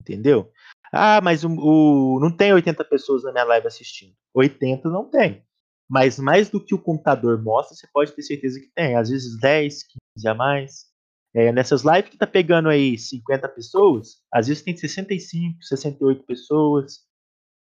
[0.02, 0.52] Entendeu?
[0.92, 4.16] Ah, mas o, o- não tem 80 pessoas na minha live assistindo.
[4.34, 5.46] 80 não tem.
[5.90, 8.96] Mas mais do que o computador mostra, você pode ter certeza que tem.
[8.96, 9.84] Às vezes 10,
[10.18, 10.93] 15 a mais.
[11.36, 17.00] É, nessas lives que tá pegando aí 50 pessoas, às vezes tem 65, 68 pessoas.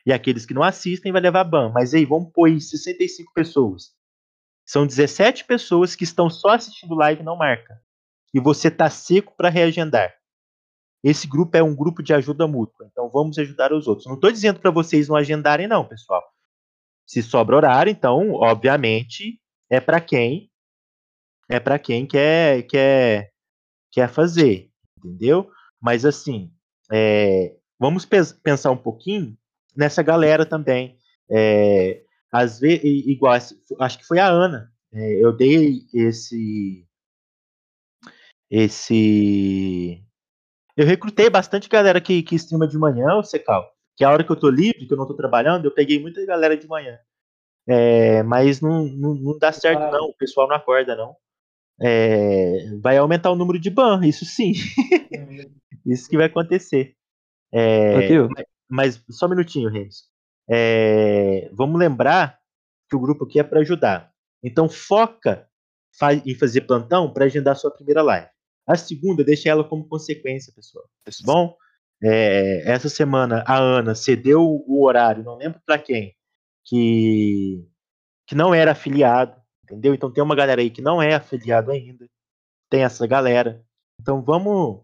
[0.07, 1.71] E aqueles que não assistem vai levar ban.
[1.73, 3.93] Mas aí, vamos pôr aí 65 pessoas.
[4.67, 7.81] São 17 pessoas que estão só assistindo live e não marca.
[8.35, 10.15] E você tá seco para reagendar.
[11.03, 12.87] Esse grupo é um grupo de ajuda mútua.
[12.91, 14.07] Então vamos ajudar os outros.
[14.07, 16.23] Não estou dizendo para vocês não agendarem, não, pessoal.
[17.07, 19.39] Se sobra horário, então, obviamente,
[19.71, 20.51] é para quem
[21.47, 23.34] é para quem quer quer
[23.95, 25.51] quer fazer, entendeu?
[25.81, 26.53] Mas assim,
[26.93, 28.05] é, vamos
[28.43, 29.37] pensar um pouquinho
[29.77, 30.99] nessa galera também.
[31.31, 34.73] É, às vezes, igual, acho que foi a Ana.
[34.93, 36.87] é, eu dei esse
[38.51, 40.05] esse
[40.77, 43.73] eu recrutei bastante galera que, que streama de manhã, o Secal.
[43.97, 46.25] Que a hora que eu tô livre, que eu não tô trabalhando, eu peguei muita
[46.27, 46.99] galera de manhã.
[47.67, 50.09] É, mas não, não, não dá certo, não.
[50.09, 51.17] O pessoal não acorda, não.
[51.81, 54.53] É, vai aumentar o número de ban, isso sim.
[55.85, 56.95] isso que vai acontecer.
[57.53, 57.95] É,
[58.29, 60.05] mas, mas só um minutinho, Reis.
[60.51, 62.39] É, vamos lembrar
[62.89, 64.13] que o grupo aqui é para ajudar.
[64.43, 65.49] Então foca
[65.99, 68.29] fa- em fazer plantão para agendar sua primeira live.
[68.67, 70.85] A segunda, deixa ela como consequência, pessoal.
[71.05, 71.57] Tá bom?
[72.03, 76.15] É, essa semana a Ana cedeu o horário, não lembro para quem,
[76.65, 77.65] que,
[78.27, 79.35] que não era afiliado,
[79.65, 79.95] entendeu?
[79.95, 82.09] Então tem uma galera aí que não é afiliado ainda.
[82.71, 83.65] Tem essa galera.
[84.01, 84.83] Então vamos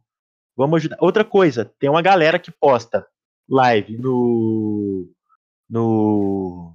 [0.56, 0.96] vamos ajudar.
[1.00, 3.06] Outra coisa, tem uma galera que posta
[3.48, 5.08] live no
[5.68, 6.74] no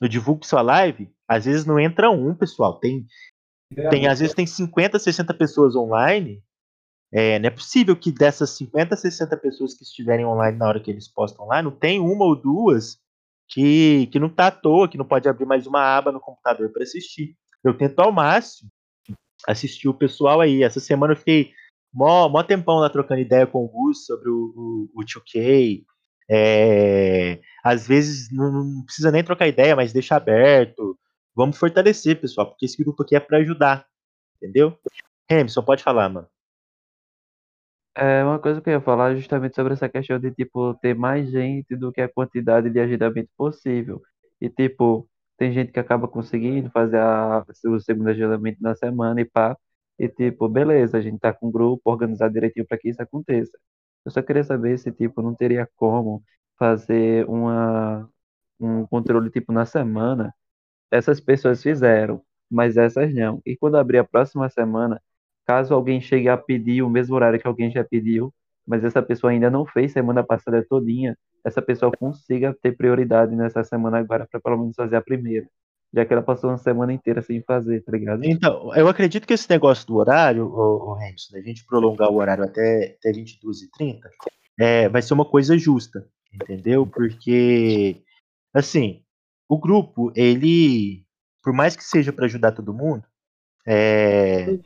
[0.00, 2.78] no divulgue sua live, às vezes não entra um, pessoal.
[2.78, 3.06] Tem
[3.90, 6.42] tem às vezes tem 50, 60 pessoas online.
[7.10, 10.90] É, não é possível que dessas 50, 60 pessoas que estiverem online na hora que
[10.90, 13.00] eles postam lá, não tem uma ou duas
[13.48, 16.70] que, que não tá à toa, que não pode abrir mais uma aba no computador
[16.70, 17.34] para assistir.
[17.64, 18.70] Eu tento ao máximo
[19.46, 20.62] assistir o pessoal aí.
[20.62, 21.52] Essa semana eu fiquei
[21.92, 25.84] mó, mó tempão lá trocando ideia com o Gus sobre o, o, o 2K.
[26.30, 30.98] É, às vezes não, não precisa nem trocar ideia, mas deixa aberto.
[31.34, 33.86] Vamos fortalecer, pessoal, porque esse grupo aqui é para ajudar.
[34.36, 34.78] Entendeu?
[35.28, 36.28] Remson, pode falar, mano.
[38.00, 41.28] É uma coisa que eu ia falar justamente sobre essa questão de, tipo, ter mais
[41.30, 44.00] gente do que a quantidade de agendamento possível.
[44.40, 49.24] E, tipo, tem gente que acaba conseguindo fazer a, o segundo agendamento na semana e
[49.24, 49.56] pá.
[49.98, 53.58] E, tipo, beleza, a gente tá com um grupo organizado direitinho para que isso aconteça.
[54.04, 56.22] Eu só queria saber se, tipo, não teria como
[56.58, 58.08] fazer uma,
[58.60, 60.34] um controle, tipo, na semana.
[60.90, 63.40] Essas pessoas fizeram, mas essas não.
[63.46, 65.00] E quando abrir a próxima semana,
[65.48, 68.30] caso alguém chegue a pedir o mesmo horário que alguém já pediu,
[68.66, 73.64] mas essa pessoa ainda não fez semana passada todinha, essa pessoa consiga ter prioridade nessa
[73.64, 75.48] semana agora para pelo menos fazer a primeira.
[75.94, 78.22] Já que ela passou uma semana inteira sem fazer, tá ligado?
[78.22, 82.44] Então, eu acredito que esse negócio do horário, o, Hamilton, da gente prolongar o horário
[82.44, 84.00] até, até 22h30,
[84.60, 86.86] é, vai ser uma coisa justa, entendeu?
[86.86, 88.02] Porque,
[88.52, 89.02] assim,
[89.48, 91.06] o grupo, ele,
[91.42, 93.02] por mais que seja para ajudar todo mundo,
[93.66, 94.58] é,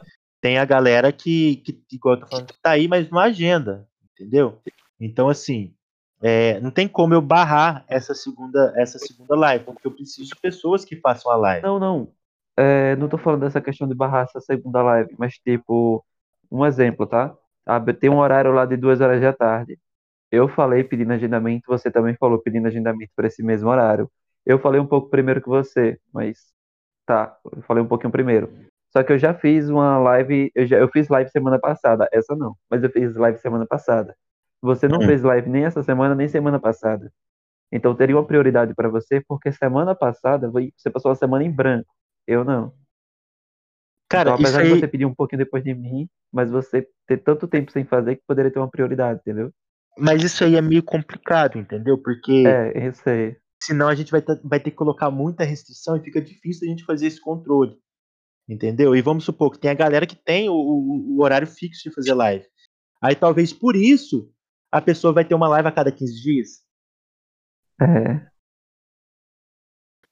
[0.43, 3.89] tem a galera que, que, igual eu tô falando, que tá aí, mas não agenda,
[4.13, 4.61] entendeu?
[5.01, 5.73] Então, assim,
[6.21, 10.41] é, não tem como eu barrar essa segunda, essa segunda live, porque eu preciso de
[10.41, 11.65] pessoas que façam a live.
[11.65, 12.13] Não, não.
[12.57, 16.05] É, não tô falando dessa questão de barrar essa segunda live, mas tipo,
[16.51, 17.33] um exemplo, tá?
[17.65, 19.79] Ah, Tem um horário lá de duas horas da tarde.
[20.29, 24.11] Eu falei pedindo agendamento, você também falou pedindo agendamento para esse mesmo horário.
[24.45, 26.53] Eu falei um pouco primeiro que você, mas
[27.07, 28.72] tá, eu falei um pouquinho primeiro.
[28.93, 32.37] Só que eu já fiz uma live, eu, já, eu fiz live semana passada, essa
[32.37, 34.15] não, mas eu fiz live semana passada.
[34.63, 35.07] Você não Hum.
[35.07, 37.11] fez live nem essa semana, nem semana passada.
[37.73, 41.89] Então teria uma prioridade para você, porque semana passada você passou a semana em branco.
[42.27, 42.73] Eu não.
[44.09, 46.87] Cara, então, isso apesar de aí, você pedir um pouquinho depois de mim, mas você
[47.07, 49.51] ter tanto tempo sem fazer que poderia ter uma prioridade, entendeu?
[49.99, 51.99] mas isso aí é meio complicado, entendeu?
[52.03, 53.37] Porque É, eu sei.
[53.63, 56.71] senão a gente vai, ter- vai ter que colocar muita restrição e fica difícil a
[56.71, 57.77] gente fazer esse controle.
[58.49, 58.95] Entendeu?
[58.95, 61.95] E vamos supor que tem a galera que tem o, o- o horário fixo de
[61.95, 62.47] fazer live.
[63.03, 64.31] Aí talvez por isso
[64.73, 66.49] a pessoa vai ter uma live a cada 15 dias.
[67.81, 68.33] É.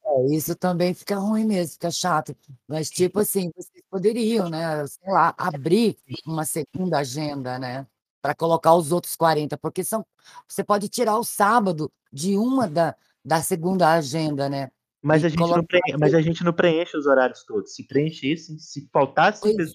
[0.05, 2.37] É, isso também fica ruim mesmo, fica chato.
[2.67, 7.87] Mas, tipo assim, vocês poderiam, né, sei lá, abrir uma segunda agenda, né,
[8.21, 10.05] para colocar os outros 40, porque são,
[10.49, 14.71] você pode tirar o sábado de uma da, da segunda agenda, né?
[15.03, 17.75] Mas a, gente não preenche, mas a gente não preenche os horários todos.
[17.75, 19.41] Se preenchessem, se faltasse.
[19.41, 19.73] Pois é,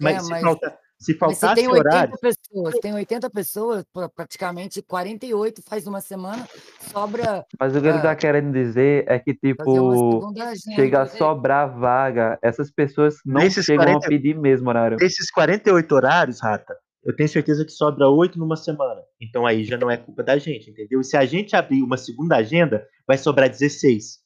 [0.00, 0.68] mas, se, mas- falta,
[0.98, 2.18] se Mas se faltasse tem 80 horário.
[2.20, 6.46] pessoas, tem 80 pessoas, pra- praticamente 48 faz uma semana,
[6.92, 8.02] sobra Mas o que ele Ah.
[8.02, 10.32] tá querendo dizer é que, tipo,
[10.74, 14.96] chega a sobrar vaga, essas pessoas não Nesses chegam 40 a pedir mesmo horário.
[14.98, 19.00] Desses 48 horários, Rata, eu tenho certeza que sobra 8 numa semana.
[19.20, 21.00] Então aí já não é culpa da gente, entendeu?
[21.00, 24.18] E se a gente abrir uma segunda agenda, vai sobrar 16.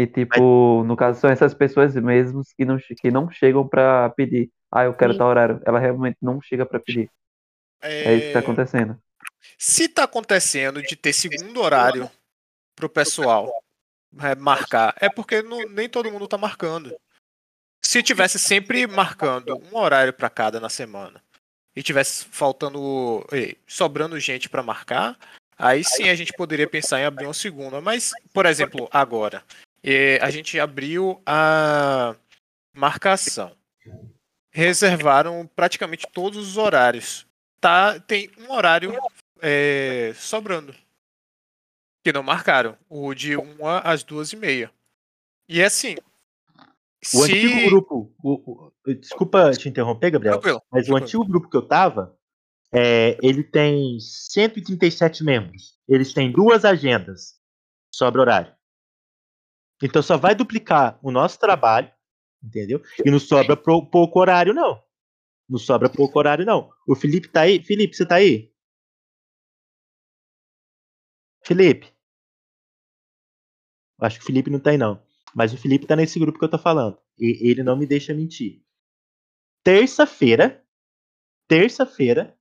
[0.00, 4.50] E, tipo, no caso, são essas pessoas mesmos que não, que não chegam pra pedir.
[4.72, 5.18] Ah, eu quero Sim.
[5.18, 5.60] tal horário.
[5.66, 7.10] Ela realmente não chega pra pedir.
[7.82, 8.98] É isso que tá É, acontecendo.
[9.58, 12.10] Se tá acontecendo de ter segundo horário
[12.74, 13.62] pro pessoal
[14.22, 16.96] é, marcar, é porque não- nem todo mundo tá marcando.
[17.82, 21.22] Se tivesse sempre marcando um horário para cada na semana
[21.76, 23.24] e tivesse faltando,
[23.66, 25.18] sobrando gente para marcar,
[25.58, 27.80] aí sim a gente poderia pensar em abrir uma segunda.
[27.82, 29.44] Mas, por exemplo, agora
[29.82, 32.14] eh, a gente abriu a
[32.74, 33.56] marcação,
[34.52, 37.26] reservaram praticamente todos os horários.
[37.60, 38.98] Tá, tem um horário
[39.40, 40.74] é, sobrando.
[42.02, 42.78] Que não marcaram.
[42.88, 44.72] O de 1 às 2 e meia.
[45.46, 45.96] E assim.
[47.14, 47.32] O se...
[47.32, 48.14] antigo grupo.
[48.22, 50.34] o- o- desculpa te interromper, Gabriel.
[50.34, 50.62] Tranquilo.
[50.70, 51.04] Mas o tranquilo.
[51.04, 52.16] antigo grupo que eu tava,
[52.72, 55.78] é, ele tem 137 membros.
[55.86, 57.38] Eles têm duas agendas.
[57.94, 58.54] Sobra horário.
[59.82, 61.90] Então só vai duplicar o nosso trabalho,
[62.42, 62.82] entendeu?
[63.04, 64.82] E não sobra pouco horário, não.
[65.48, 66.70] Não sobra pouco horário, não.
[66.86, 67.62] O Felipe tá aí?
[67.62, 68.52] Felipe, você tá aí?
[71.44, 71.92] Felipe.
[74.00, 75.02] Acho que o Felipe não tá aí, não.
[75.34, 76.98] Mas o Felipe tá nesse grupo que eu tô falando.
[77.18, 78.62] E ele não me deixa mentir.
[79.64, 80.64] Terça-feira.
[81.48, 82.38] Terça-feira.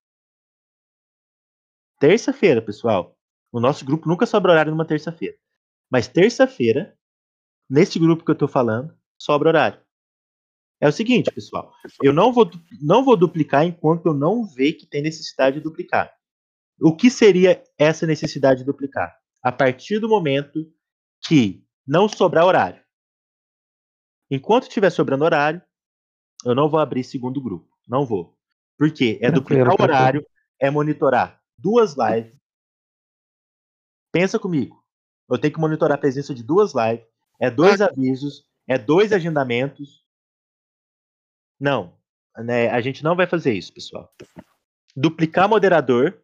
[1.99, 3.17] Terça-feira, pessoal.
[3.51, 5.35] O nosso grupo nunca sobra horário numa terça-feira.
[5.89, 6.97] Mas terça-feira,
[7.69, 9.81] nesse grupo que eu tô falando, sobra horário.
[10.81, 11.73] É o seguinte, pessoal.
[12.01, 12.49] Eu não vou,
[12.81, 16.11] não vou duplicar enquanto eu não ver que tem necessidade de duplicar.
[16.81, 19.13] O que seria essa necessidade de duplicar?
[19.43, 20.71] A partir do momento
[21.27, 22.81] que não sobrar horário.
[24.31, 25.61] Enquanto estiver sobrando horário,
[26.45, 27.67] eu não vou abrir segundo grupo.
[27.87, 28.37] Não vou.
[28.77, 29.19] Por quê?
[29.21, 30.25] É duplicar o horário,
[30.59, 32.33] é monitorar duas lives.
[34.11, 34.81] Pensa comigo.
[35.29, 37.05] Eu tenho que monitorar a presença de duas lives,
[37.39, 40.05] é dois avisos, é dois agendamentos.
[41.59, 41.97] Não,
[42.37, 44.13] né, a gente não vai fazer isso, pessoal.
[44.95, 46.21] Duplicar moderador,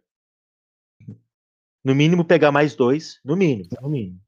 [1.84, 4.22] no mínimo pegar mais dois, no mínimo, no mínimo.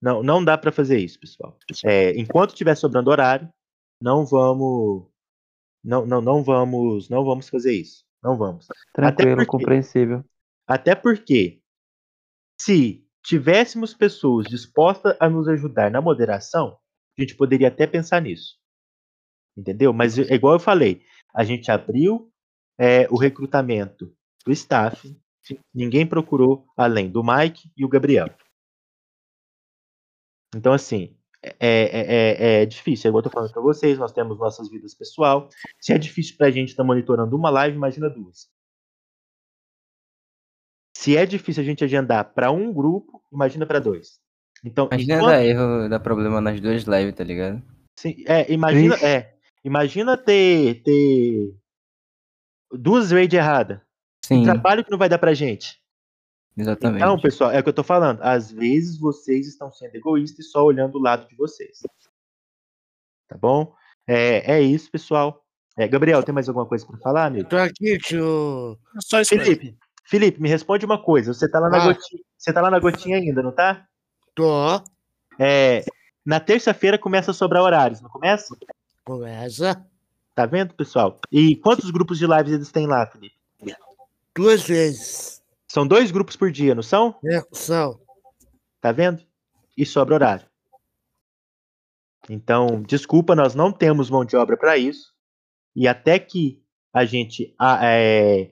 [0.00, 1.58] Não, não dá para fazer isso, pessoal.
[1.84, 3.52] É, enquanto estiver sobrando horário,
[4.00, 5.08] não vamos,
[5.82, 8.04] não, não, não vamos, não vamos fazer isso.
[8.22, 8.66] Não vamos.
[8.92, 10.24] Tranquilo, porque- compreensível.
[10.66, 11.62] Até porque,
[12.60, 16.78] se tivéssemos pessoas dispostas a nos ajudar na moderação,
[17.16, 18.58] a gente poderia até pensar nisso.
[19.54, 19.92] Entendeu?
[19.92, 21.02] Mas é igual eu falei,
[21.34, 22.32] a gente abriu
[22.78, 24.16] é, o recrutamento
[24.46, 25.14] do staff,
[25.74, 28.34] ninguém procurou além do Mike e o Gabriel.
[30.56, 33.14] Então, assim, é, é, é, é difícil.
[33.14, 35.50] Eu tô falando para vocês, nós temos nossas vidas pessoal.
[35.78, 38.48] Se é difícil pra gente estar tá monitorando uma live, imagina duas.
[40.98, 44.18] Se é difícil a gente agendar para um grupo, imagina para dois.
[44.64, 45.30] Então, imagina enquanto...
[45.30, 47.62] dar erro, dar problema nas duas lives, tá ligado?
[47.96, 51.54] Sim, é, imagina, é, imagina ter, ter
[52.72, 53.80] duas raids erradas.
[54.24, 54.42] Sim.
[54.42, 55.80] trabalho que não vai dar pra gente.
[56.56, 57.00] Exatamente.
[57.00, 58.20] Então, pessoal, é o que eu tô falando.
[58.20, 61.78] Às vezes vocês estão sendo egoístas e só olhando o lado de vocês.
[63.28, 63.72] Tá bom?
[64.04, 65.44] É, é isso, pessoal.
[65.76, 67.48] É, Gabriel, tem mais alguma coisa para falar, amigo?
[67.48, 68.76] Tô aqui, tio.
[68.98, 69.78] Só isso Felipe.
[70.08, 71.34] Felipe, me responde uma coisa.
[71.34, 71.86] Você tá lá na Ah.
[71.92, 72.22] gotinha.
[72.36, 73.86] Você tá lá na gotinha ainda, não tá?
[74.34, 74.80] Tô.
[75.38, 75.84] É,
[76.24, 78.56] na terça-feira começa a sobrar horários, não começa?
[79.04, 79.84] Começa.
[80.34, 81.18] Tá vendo, pessoal?
[81.30, 83.36] E quantos grupos de lives eles têm lá, Felipe?
[84.34, 85.42] Duas vezes.
[85.66, 87.14] São dois grupos por dia, não são?
[87.24, 88.00] É, são.
[88.80, 89.22] Tá vendo?
[89.76, 90.46] E sobra horário.
[92.30, 95.12] Então, desculpa, nós não temos mão de obra para isso.
[95.74, 98.50] E até que a gente a- é,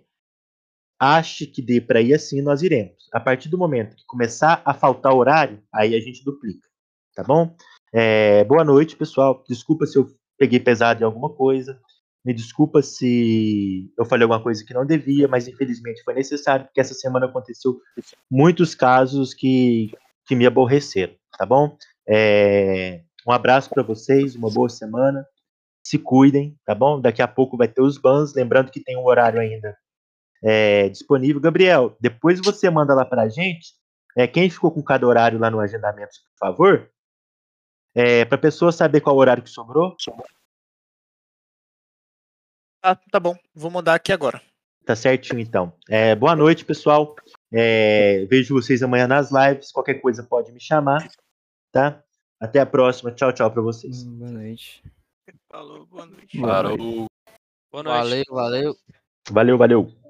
[0.98, 3.08] ache que dê para ir assim, nós iremos.
[3.12, 6.66] A partir do momento que começar a faltar horário, aí a gente duplica.
[7.14, 7.54] Tá bom?
[7.92, 9.42] É, boa noite, pessoal.
[9.48, 10.06] Desculpa se eu
[10.38, 11.80] peguei pesado em alguma coisa.
[12.24, 16.80] Me desculpa se eu falei alguma coisa que não devia, mas infelizmente foi necessário, porque
[16.80, 17.78] essa semana aconteceu
[18.28, 19.92] muitos casos que,
[20.26, 21.76] que me aborreceram, tá bom?
[22.06, 25.24] É, um abraço para vocês, uma boa semana.
[25.86, 27.00] Se cuidem, tá bom?
[27.00, 29.76] Daqui a pouco vai ter os bans, lembrando que tem um horário ainda
[30.46, 31.40] é, disponível.
[31.40, 33.74] Gabriel, depois você manda lá pra gente,
[34.16, 36.90] é, quem ficou com cada horário lá no agendamento, por favor,
[37.92, 39.96] é, para pessoa saber qual horário que sobrou.
[42.80, 43.34] Ah, tá bom.
[43.52, 44.40] Vou mandar aqui agora.
[44.84, 45.72] Tá certinho, então.
[45.88, 47.16] É, boa noite, pessoal.
[47.52, 49.72] É, vejo vocês amanhã nas lives.
[49.72, 51.08] Qualquer coisa pode me chamar,
[51.72, 52.04] tá?
[52.38, 53.10] Até a próxima.
[53.10, 54.04] Tchau, tchau pra vocês.
[54.04, 54.84] Boa noite.
[55.50, 56.40] Falou, boa noite.
[56.40, 57.06] Parou.
[57.72, 57.96] Boa noite.
[57.96, 58.76] Valeu, valeu.
[59.28, 60.05] Valeu, valeu.